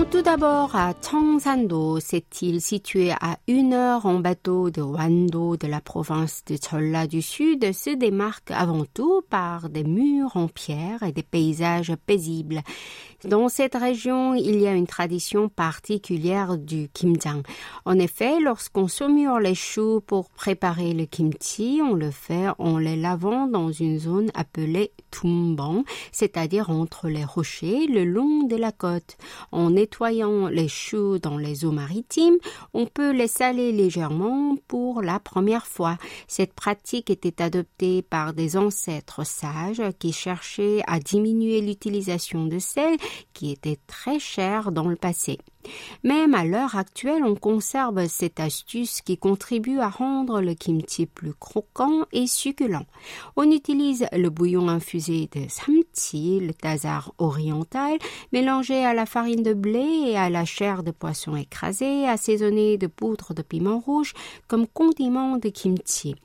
Partons 0.10 0.17
tout 0.17 0.17
d'abord 0.28 0.76
à 0.76 0.94
Cheongsando, 1.02 2.02
cette 2.02 2.42
île 2.42 2.60
située 2.60 3.12
à 3.12 3.38
une 3.48 3.72
heure 3.72 4.06
en 4.06 4.20
bateau 4.20 4.70
de 4.70 4.82
Wando 4.82 5.56
de 5.56 5.68
la 5.68 5.80
province 5.80 6.44
de 6.46 6.58
Cholla 6.58 7.08
du 7.08 7.22
Sud 7.22 7.72
se 7.72 7.92
démarque 7.92 8.52
avant 8.52 8.84
tout 8.94 9.22
par 9.30 9.70
des 9.70 9.86
murs 9.86 10.36
en 10.36 10.50
pierre 10.50 11.02
et 11.04 11.14
des 11.14 11.24
paysages 11.24 11.96
paisibles. 12.06 12.62
Dans 13.24 13.48
cette 13.50 13.76
région, 13.76 14.36
il 14.36 14.60
y 14.60 14.68
a 14.68 14.74
une 14.74 14.86
tradition 14.86 15.50
particulière 15.50 16.58
du 16.58 16.88
kimjang. 16.90 17.42
En 17.86 17.98
effet, 17.98 18.40
lorsqu'on 18.40 18.88
saumure 18.88 19.40
les 19.40 19.56
choux 19.56 20.02
pour 20.06 20.30
préparer 20.30 20.94
le 20.94 21.06
kimchi, 21.06 21.82
on 21.82 21.94
le 21.94 22.12
fait 22.12 22.50
en 22.60 22.78
les 22.78 22.96
lavant 22.96 23.48
dans 23.48 23.72
une 23.72 23.98
zone 23.98 24.30
appelée 24.36 24.92
tumbang, 25.10 25.84
c'est-à-dire 26.12 26.70
entre 26.70 27.08
les 27.08 27.26
rochers 27.26 27.88
le 27.88 28.04
long 28.04 28.44
de 28.44 28.56
la 28.56 28.72
côte. 28.72 29.18
En 29.52 29.72
nettoyant 29.72 30.17
les 30.52 30.68
choux 30.68 31.20
dans 31.20 31.38
les 31.38 31.66
eaux 31.66 31.72
maritimes, 31.72 32.38
on 32.74 32.86
peut 32.86 33.12
les 33.12 33.28
saler 33.28 33.72
légèrement 33.72 34.56
pour 34.68 35.02
la 35.02 35.20
première 35.20 35.68
fois. 35.68 35.98
Cette 36.28 36.54
pratique 36.54 37.10
était 37.10 37.42
adoptée 37.42 38.02
par 38.02 38.34
des 38.34 38.58
ancêtres 38.58 39.26
sages 39.26 39.84
qui 40.00 40.14
cherchaient 40.14 40.82
à 40.88 41.00
diminuer 41.00 41.62
l'utilisation 41.62 42.46
de 42.46 42.60
sel 42.60 42.98
qui 43.34 43.52
était 43.52 43.80
très 43.88 44.20
cher 44.20 44.72
dans 44.72 44.88
le 44.88 44.96
passé. 44.96 45.38
Même 46.04 46.34
à 46.34 46.46
l'heure 46.46 46.76
actuelle, 46.76 47.24
on 47.24 47.36
conserve 47.36 48.08
cette 48.08 48.40
astuce 48.40 49.02
qui 49.02 49.18
contribue 49.18 49.80
à 49.80 49.90
rendre 49.90 50.42
le 50.42 50.54
kimchi 50.54 51.06
plus 51.06 51.34
croquant 51.34 52.06
et 52.12 52.28
succulent. 52.28 52.86
On 53.36 53.50
utilise 53.52 54.06
le 54.12 54.30
bouillon 54.30 54.68
infusé 54.70 55.30
de 55.34 55.48
samchi, 55.50 56.40
le 56.40 56.54
tazar 56.54 57.14
oriental, 57.18 57.98
mélangé 58.32 58.86
à 58.86 58.94
la 58.94 59.06
farine 59.06 59.44
de 59.44 59.54
blé 59.54 59.86
et 60.08 60.18
à 60.18 60.30
la 60.30 60.46
chair 60.46 60.84
de 60.84 60.92
poisson 60.92 61.36
écrasée, 61.36 62.08
assaisonné 62.08 62.78
de 62.78 62.88
poudre 62.88 63.34
de 63.34 63.42
piment 63.42 63.80
rouge 63.80 64.14
comme 64.48 64.68
condiment 64.68 65.38
de 65.38 65.50
kimchi. 65.50 66.16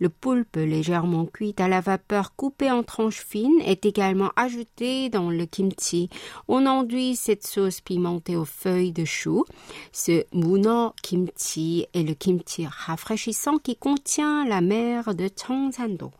Le 0.00 0.08
poulpe 0.08 0.56
légèrement 0.56 1.26
cuit 1.26 1.54
à 1.58 1.68
la 1.68 1.82
vapeur 1.82 2.34
coupé 2.34 2.70
en 2.70 2.82
tranches 2.82 3.20
fines 3.20 3.60
est 3.60 3.84
également 3.84 4.30
ajouté 4.34 5.10
dans 5.10 5.28
le 5.28 5.44
kimchi. 5.44 6.08
On 6.48 6.64
enduit 6.64 7.16
cette 7.16 7.46
sauce 7.46 7.82
pimentée 7.82 8.34
aux 8.34 8.46
feuilles 8.46 8.92
de 8.92 9.04
chou. 9.04 9.44
Ce 9.92 10.24
muno 10.32 10.94
kimchi 11.02 11.86
est 11.92 12.02
le 12.02 12.14
kimchi 12.14 12.66
rafraîchissant 12.66 13.58
qui 13.58 13.76
contient 13.76 14.46
la 14.46 14.62
mer 14.62 15.14
de 15.14 15.28
Cheongsando. 15.28 16.12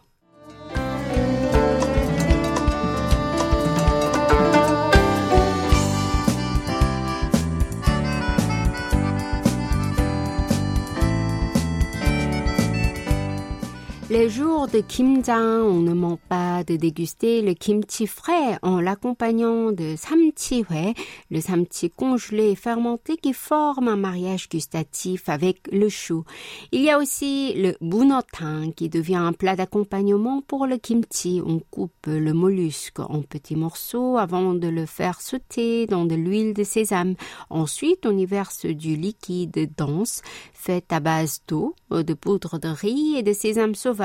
Les 14.10 14.28
jours 14.28 14.66
de 14.66 14.80
kimjang, 14.80 15.62
on 15.62 15.82
ne 15.82 15.92
manque 15.92 16.18
pas 16.28 16.64
de 16.64 16.74
déguster 16.74 17.42
le 17.42 17.54
kimchi 17.54 18.08
frais 18.08 18.58
en 18.60 18.80
l'accompagnant 18.80 19.70
de 19.70 19.94
samchihue, 19.94 20.94
le 21.30 21.40
samchi 21.40 21.90
congelé 21.90 22.50
et 22.50 22.54
fermenté 22.56 23.16
qui 23.16 23.32
forme 23.32 23.86
un 23.86 23.94
mariage 23.94 24.48
gustatif 24.48 25.28
avec 25.28 25.60
le 25.70 25.88
chou. 25.88 26.24
Il 26.72 26.82
y 26.82 26.90
a 26.90 26.98
aussi 26.98 27.54
le 27.54 27.76
bunotang 27.80 28.72
qui 28.72 28.88
devient 28.88 29.14
un 29.14 29.32
plat 29.32 29.54
d'accompagnement 29.54 30.42
pour 30.42 30.66
le 30.66 30.78
kimchi. 30.78 31.40
On 31.46 31.60
coupe 31.60 32.08
le 32.08 32.32
mollusque 32.32 32.98
en 32.98 33.22
petits 33.22 33.54
morceaux 33.54 34.16
avant 34.16 34.54
de 34.54 34.66
le 34.66 34.86
faire 34.86 35.20
sauter 35.20 35.86
dans 35.86 36.04
de 36.04 36.16
l'huile 36.16 36.52
de 36.52 36.64
sésame. 36.64 37.14
Ensuite, 37.48 38.04
on 38.06 38.18
y 38.18 38.26
verse 38.26 38.66
du 38.66 38.96
liquide 38.96 39.70
dense 39.78 40.22
fait 40.52 40.92
à 40.92 40.98
base 40.98 41.42
d'eau, 41.46 41.76
de 41.92 42.12
poudre 42.12 42.58
de 42.58 42.68
riz 42.68 43.14
et 43.16 43.22
de 43.22 43.32
sésame 43.32 43.76
sauvage. 43.76 43.99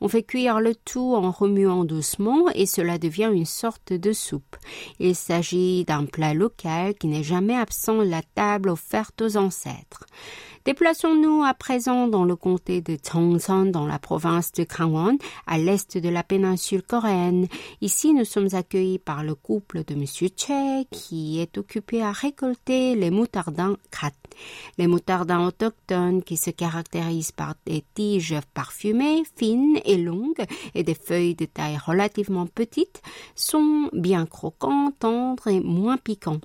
On 0.00 0.08
fait 0.08 0.22
cuire 0.22 0.60
le 0.60 0.74
tout 0.74 1.14
en 1.14 1.30
remuant 1.30 1.84
doucement 1.84 2.48
et 2.54 2.66
cela 2.66 2.98
devient 2.98 3.30
une 3.32 3.46
sorte 3.46 3.92
de 3.92 4.12
soupe. 4.12 4.56
Il 4.98 5.14
s'agit 5.14 5.84
d'un 5.84 6.06
plat 6.06 6.34
local 6.34 6.94
qui 6.94 7.06
n'est 7.06 7.22
jamais 7.22 7.56
absent 7.56 7.98
de 7.98 8.08
la 8.08 8.22
table 8.34 8.68
offerte 8.68 9.20
aux 9.22 9.36
ancêtres. 9.36 10.06
Déplaçons-nous 10.64 11.42
à 11.42 11.54
présent 11.54 12.06
dans 12.06 12.24
le 12.24 12.36
comté 12.36 12.82
de 12.82 12.96
Cheongsan, 12.96 13.66
dans 13.66 13.86
la 13.86 13.98
province 13.98 14.52
de 14.52 14.64
Gangwon, 14.64 15.18
à 15.48 15.58
l'est 15.58 15.98
de 15.98 16.08
la 16.08 16.22
péninsule 16.22 16.84
coréenne. 16.84 17.48
Ici, 17.80 18.14
nous 18.14 18.24
sommes 18.24 18.50
accueillis 18.52 19.00
par 19.00 19.24
le 19.24 19.34
couple 19.34 19.82
de 19.84 19.96
Monsieur 19.96 20.28
Che, 20.28 20.86
qui 20.92 21.40
est 21.40 21.58
occupé 21.58 22.00
à 22.00 22.12
récolter 22.12 22.94
les 22.94 23.10
moutardins. 23.10 23.76
Les 24.78 24.86
moutardins 24.86 25.46
autochtones 25.46 26.22
qui 26.22 26.36
se 26.36 26.50
caractérisent 26.50 27.32
par 27.32 27.54
des 27.66 27.84
tiges 27.94 28.38
parfumées, 28.54 29.22
fines 29.36 29.78
et 29.84 29.96
longues, 29.96 30.44
et 30.74 30.82
des 30.82 30.94
feuilles 30.94 31.34
de 31.34 31.44
taille 31.44 31.78
relativement 31.84 32.46
petite, 32.46 33.02
sont 33.34 33.88
bien 33.92 34.26
croquants, 34.26 34.92
tendres 34.98 35.48
et 35.48 35.60
moins 35.60 35.96
piquants. 35.96 36.40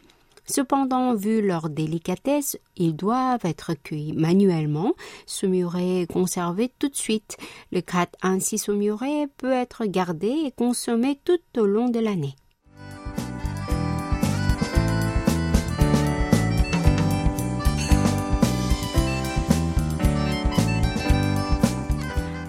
Cependant, 0.50 1.14
vu 1.14 1.42
leur 1.42 1.70
délicatesse, 1.70 2.58
ils 2.78 2.96
doivent 2.96 3.44
être 3.46 3.74
cueillis 3.74 4.14
manuellement, 4.14 4.94
saumurés 5.26 6.02
et 6.02 6.08
conservés 6.08 6.72
tout 6.80 6.88
de 6.88 6.96
suite. 6.96 7.36
Le 7.74 7.82
cat 7.82 8.08
ainsi 8.22 8.58
saumuré 8.58 9.28
peut 9.38 9.52
être 9.52 9.86
gardé 9.86 10.30
et 10.46 10.52
consommé 10.52 11.20
tout 11.26 11.40
au 11.58 11.66
long 11.66 11.90
de 11.90 12.00
l'année. 12.00 12.36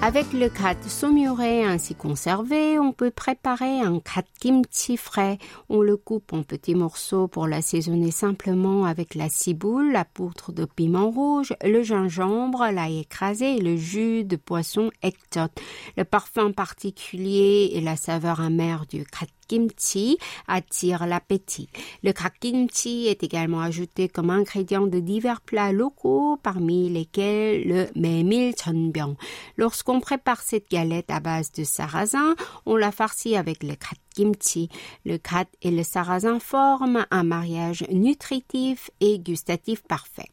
Avec 0.08 0.32
le 0.32 0.48
kat 0.48 0.74
saumuré 0.86 1.64
ainsi 1.64 1.94
conservé, 1.94 2.78
on 2.78 2.92
peut 2.92 3.10
préparer 3.10 3.80
un 3.80 4.00
kat 4.00 4.22
kimchi 4.40 4.96
frais. 4.96 5.36
On 5.68 5.82
le 5.82 5.98
coupe 5.98 6.32
en 6.32 6.42
petits 6.42 6.74
morceaux 6.74 7.28
pour 7.28 7.46
l'assaisonner 7.46 8.10
simplement 8.10 8.86
avec 8.86 9.14
la 9.14 9.28
ciboule, 9.28 9.92
la 9.92 10.06
poudre 10.06 10.50
de 10.50 10.64
piment 10.64 11.10
rouge, 11.10 11.52
le 11.62 11.82
gingembre, 11.82 12.70
l'ail 12.72 13.00
écrasé 13.00 13.56
et 13.56 13.60
le 13.60 13.76
jus 13.76 14.24
de 14.24 14.36
poisson 14.36 14.90
ekjot. 15.02 15.52
Le 15.98 16.04
parfum 16.04 16.52
particulier 16.52 17.72
et 17.74 17.82
la 17.82 17.96
saveur 17.96 18.40
amère 18.40 18.86
du 18.86 19.04
kat 19.04 19.26
kimchi 19.48 20.18
attire 20.46 21.06
l'appétit. 21.06 21.68
Le 22.02 22.12
kimchi 22.12 23.06
est 23.06 23.22
également 23.22 23.60
ajouté 23.60 24.08
comme 24.08 24.30
ingrédient 24.30 24.86
de 24.86 25.00
divers 25.00 25.40
plats 25.40 25.72
locaux, 25.72 26.38
parmi 26.42 26.88
lesquels 26.90 27.66
le 27.66 27.86
memil 27.96 28.54
chonbyong. 28.56 29.16
Lorsqu'on 29.56 30.00
prépare 30.00 30.42
cette 30.42 30.70
galette 30.70 31.10
à 31.10 31.20
base 31.20 31.50
de 31.52 31.64
sarrasin, 31.64 32.36
on 32.66 32.76
la 32.76 32.92
farcit 32.92 33.36
avec 33.36 33.62
le 33.62 33.74
kimchi. 34.14 34.68
Le 35.04 35.16
kat 35.16 35.46
et 35.62 35.70
le 35.70 35.82
sarrasin 35.82 36.38
forment 36.38 37.06
un 37.10 37.24
mariage 37.24 37.84
nutritif 37.90 38.90
et 39.00 39.18
gustatif 39.18 39.82
parfait. 39.82 40.30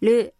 Le 0.00 0.30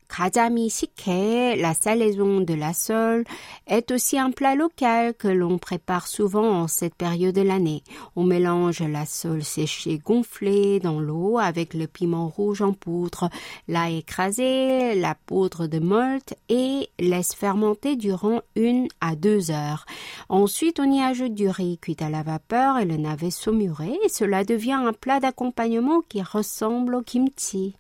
Shike, 0.69 1.57
la 1.57 1.73
salaison 1.73 2.41
de 2.41 2.53
la 2.53 2.75
sole, 2.75 3.25
est 3.67 3.91
aussi 3.91 4.19
un 4.19 4.31
plat 4.31 4.55
local 4.55 5.15
que 5.15 5.29
l'on 5.29 5.57
prépare 5.57 6.07
souvent 6.07 6.63
en 6.63 6.69
cette 6.69 6.95
période 6.95 7.35
de 7.35 7.41
l'année. 7.41 7.83
On 8.15 8.25
mélange 8.25 8.81
la 8.81 9.07
sole 9.07 9.43
séchée 9.43 9.99
gonflée 9.99 10.81
dans 10.81 11.01
l'eau 11.01 11.39
avec 11.39 11.73
le 11.73 11.87
piment 11.87 12.29
rouge 12.29 12.61
en 12.61 12.75
poudre, 12.75 13.31
l'ail 13.69 13.99
écrasé, 13.99 14.95
la 14.95 15.15
poudre 15.15 15.67
de 15.67 15.79
malt 15.79 16.35
et 16.51 16.91
laisse 16.99 17.35
fermenter 17.35 17.97
durant 17.97 18.43
une 18.55 18.89
à 19.01 19.17
deux 19.17 19.51
heures. 19.51 19.87
Ensuite, 20.29 20.79
on 20.79 20.93
y 20.93 21.01
ajoute 21.01 21.35
du 21.35 21.49
riz 21.49 21.79
cuit 21.79 21.97
à 22.01 22.11
la 22.11 22.23
vapeur 22.23 22.79
et 22.79 22.85
le 22.85 22.99
navet 22.99 23.31
saumuré 23.31 23.99
et 24.05 24.09
cela 24.11 24.45
devient 24.45 24.73
un 24.73 24.93
plat 24.93 25.21
d'accompagnement 25.21 26.03
qui 26.07 26.21
ressemble 26.21 26.97
au 26.97 27.03
kimchi. 27.03 27.77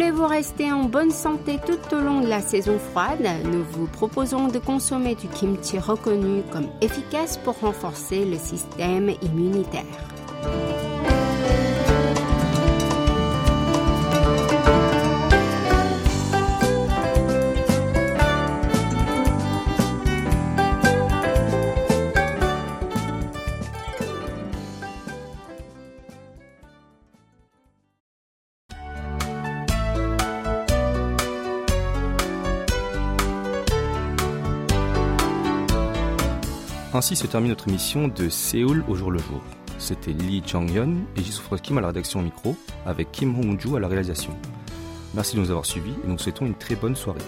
Voulez-vous 0.00 0.28
rester 0.28 0.72
en 0.72 0.84
bonne 0.84 1.10
santé 1.10 1.58
tout 1.66 1.94
au 1.94 2.00
long 2.00 2.22
de 2.22 2.26
la 2.26 2.40
saison 2.40 2.78
froide? 2.78 3.28
Nous 3.44 3.62
vous 3.72 3.86
proposons 3.86 4.48
de 4.48 4.58
consommer 4.58 5.14
du 5.14 5.28
kimchi 5.28 5.78
reconnu 5.78 6.40
comme 6.50 6.68
efficace 6.80 7.36
pour 7.36 7.60
renforcer 7.60 8.24
le 8.24 8.38
système 8.38 9.10
immunitaire. 9.20 9.84
Ainsi 37.00 37.16
se 37.16 37.26
termine 37.26 37.48
notre 37.48 37.66
émission 37.66 38.08
de 38.08 38.28
Séoul 38.28 38.84
au 38.86 38.94
jour 38.94 39.10
le 39.10 39.18
jour. 39.20 39.40
C'était 39.78 40.12
Lee 40.12 40.42
Chang-yeon 40.44 40.96
et 41.16 41.22
Jisoo 41.22 41.56
Kim 41.56 41.78
à 41.78 41.80
la 41.80 41.86
rédaction 41.86 42.20
micro, 42.20 42.54
avec 42.84 43.10
Kim 43.10 43.34
Hong-ju 43.38 43.74
à 43.74 43.80
la 43.80 43.88
réalisation. 43.88 44.36
Merci 45.14 45.36
de 45.36 45.40
nous 45.40 45.48
avoir 45.50 45.64
suivis 45.64 45.94
et 46.04 46.06
nous 46.06 46.18
souhaitons 46.18 46.44
une 46.44 46.54
très 46.54 46.76
bonne 46.76 46.94
soirée. 46.94 47.22